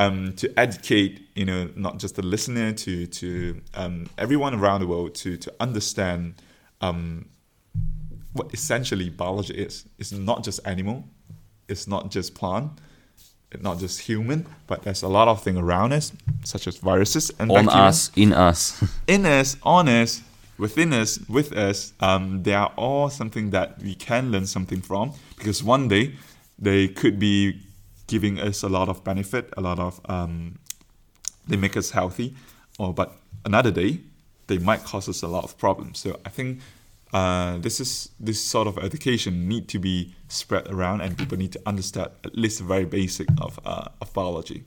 [0.00, 4.86] um, to educate, you know, not just the listener, to to um, everyone around the
[4.86, 6.34] world to to understand
[6.80, 7.28] um,
[8.32, 9.84] what essentially biology is.
[9.98, 11.04] It's not just animal,
[11.68, 12.72] it's not just plant,
[13.52, 16.12] it's not just human, but there's a lot of things around us,
[16.44, 18.84] such as viruses and On bacteria us, in us.
[19.06, 20.22] in us, on us,
[20.56, 25.12] within us, with us, um, they are all something that we can learn something from
[25.36, 26.14] because one day
[26.58, 27.60] they could be
[28.10, 30.58] giving us a lot of benefit, a lot of um,
[31.46, 32.34] they make us healthy,
[32.76, 34.00] or but another day
[34.48, 36.00] they might cause us a lot of problems.
[36.00, 36.58] So I think
[37.12, 41.52] uh, this is this sort of education need to be spread around, and people need
[41.52, 44.64] to understand at least the very basic of uh, of biology.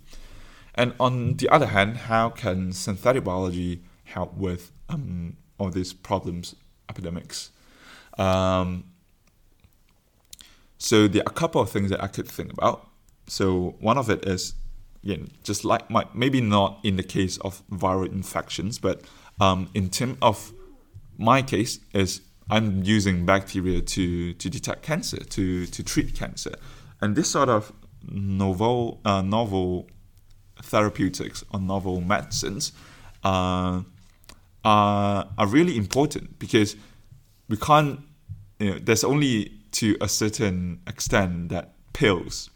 [0.75, 6.55] And on the other hand, how can synthetic biology help with um, all these problems,
[6.89, 7.51] epidemics?
[8.17, 8.85] Um,
[10.77, 12.87] so there are a couple of things that I could think about.
[13.27, 14.55] So one of it is,
[15.03, 19.01] again, just like my, maybe not in the case of viral infections, but
[19.39, 20.53] um, in terms of
[21.17, 26.55] my case is I'm using bacteria to, to detect cancer, to, to treat cancer.
[27.01, 27.71] And this sort of
[28.09, 29.87] novel, uh, novel
[30.61, 32.73] therapeutics or novel medicines
[33.23, 33.81] uh,
[34.63, 36.75] are, are really important because
[37.49, 38.01] we can't,
[38.59, 42.49] you know, there's only to a certain extent that pills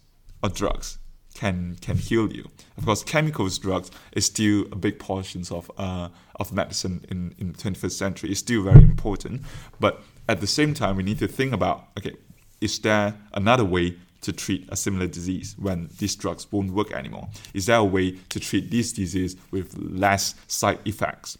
[0.43, 0.97] or drugs
[1.37, 2.49] can can heal you.
[2.77, 7.51] Of course, chemicals drugs is still a big portion of uh, of medicine in in
[7.53, 8.31] the 21st century.
[8.31, 9.41] It's still very important,
[9.79, 12.13] but at the same time, we need to think about okay,
[12.59, 17.29] is there another way to treat a similar disease when these drugs won't work anymore?
[17.53, 21.37] Is there a way to treat this disease with less side effects?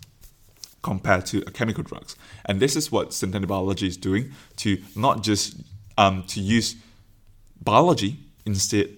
[0.83, 2.15] compared to chemical drugs.
[2.45, 5.57] And this is what synthetic biology is doing to not just
[5.97, 6.77] um, to use
[7.61, 8.89] biology instead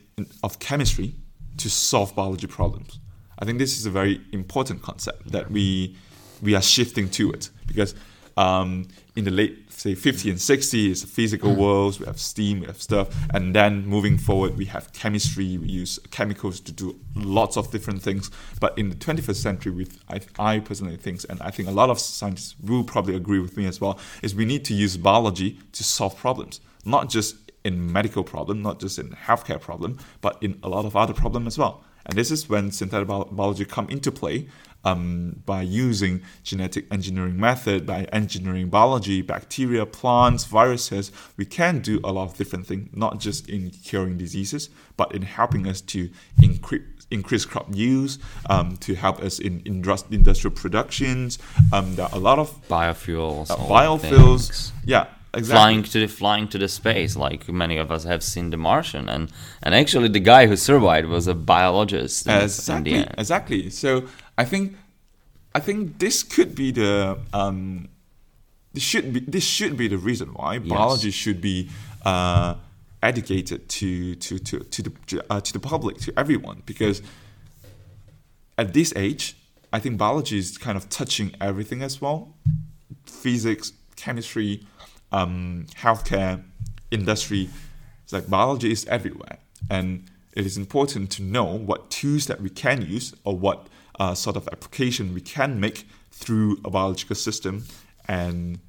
[0.44, 1.16] of chemistry
[1.58, 3.00] to solve biology problems.
[3.40, 5.98] I think this is a very important concept that we
[6.42, 7.96] we are shifting to it because
[8.38, 8.88] um,
[9.18, 12.68] in the late say 50 and 60 is the physical worlds we have steam we
[12.68, 17.58] have stuff and then moving forward we have chemistry we use chemicals to do lots
[17.58, 18.30] of different things
[18.60, 21.90] but in the 21st century with I, I personally think and I think a lot
[21.90, 25.60] of scientists will probably agree with me as well is we need to use biology
[25.74, 30.60] to solve problems not just in medical problem not just in healthcare problem but in
[30.64, 34.12] a lot of other problem as well and this is when synthetic biology come into
[34.12, 34.48] play
[34.84, 42.00] um, by using genetic engineering method, by engineering biology, bacteria, plants, viruses, we can do
[42.04, 46.10] a lot of different things, not just in curing diseases, but in helping us to
[46.42, 48.20] increase increase crop use,
[48.52, 51.40] um, to help us in industrial productions.
[51.74, 54.72] Um, there are a lot of biofuels, uh, biofuels.
[54.86, 55.56] Yeah, Exactly.
[55.56, 59.08] flying to the flying to the space like many of us have seen the martian.
[59.08, 63.70] And and actually the guy who survived was a biologist exactly exactly.
[63.70, 64.06] So
[64.40, 64.76] i think
[65.54, 67.90] i think this could be the um
[68.74, 70.68] this should be this should be the reason why yes.
[70.68, 71.70] biology should be
[72.06, 72.56] uh
[73.04, 76.64] educated to to to to the uh, to the public to everyone.
[76.66, 77.04] Because
[78.58, 79.38] at this age
[79.72, 82.34] i think biology is kind of touching everything as well.
[83.06, 84.66] Physics chemistry
[85.12, 86.44] um, healthcare
[86.92, 87.50] industry.
[88.12, 89.38] Like biology is everywhere,
[89.70, 93.68] and it is important to know what tools that we can use or what
[94.00, 97.66] uh, sort of application we can make through a biological system,
[98.08, 98.60] and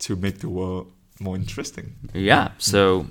[0.00, 1.94] to make the world more interesting.
[2.12, 2.50] Yeah.
[2.58, 3.06] So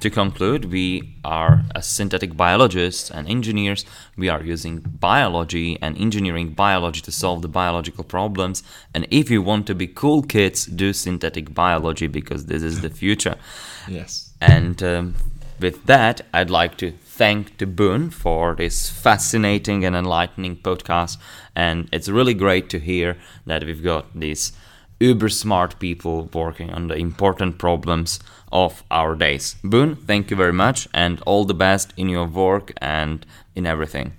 [0.00, 3.84] to conclude, we are as synthetic biologists and engineers.
[4.16, 8.62] We are using biology and engineering biology to solve the biological problems.
[8.92, 12.90] And if you want to be cool kids, do synthetic biology because this is the
[12.90, 13.36] future.
[13.88, 14.32] yes.
[14.40, 15.14] And um,
[15.58, 21.16] with that, I'd like to thank the Boon for this fascinating and enlightening podcast.
[21.54, 23.16] And it's really great to hear
[23.46, 24.52] that we've got these
[25.00, 28.20] uber smart people working on the important problems
[28.52, 29.56] of our days.
[29.62, 34.12] Boon, thank you very much and all the best in your work and in everything.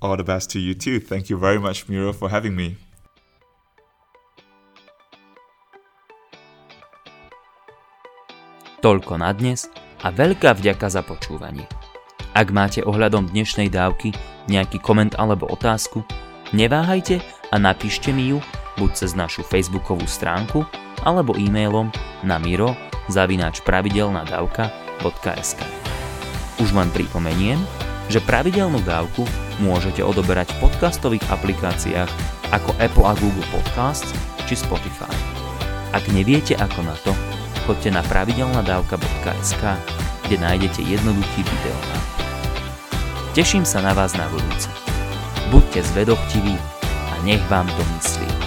[0.00, 1.00] All the best to you too.
[1.00, 2.76] Thank you very much, Miro, for having me.
[8.84, 9.64] Toľko na dnes
[10.04, 11.64] a veľká vďaka za počúvanie.
[12.36, 14.12] Ak máte ohľadom dnešnej dávky
[14.52, 16.04] nejaký koment alebo otázku,
[16.52, 18.44] neváhajte a napíšte mi ju
[18.78, 20.66] buď cez našu facebookovú stránku
[21.04, 21.90] alebo e-mailom
[22.24, 22.72] na miro
[23.08, 25.60] zavináč pravidelnadavka.sk
[26.62, 27.60] Už len pripomeniem,
[28.08, 29.24] že pravidelnú dávku
[29.60, 32.10] môžete odoberať v podcastových aplikáciách
[32.52, 34.12] ako Apple a Google Podcasts
[34.44, 35.10] či Spotify.
[35.94, 37.14] Ak neviete ako na to,
[37.64, 39.62] choďte na pravidelnadavka.sk,
[40.26, 42.04] kde nájdete jednoduchý videonát.
[43.34, 44.70] Teším sa na vás na budúce.
[45.50, 46.54] Buďte zvedochtiví
[47.10, 48.43] a nech vám to myslí.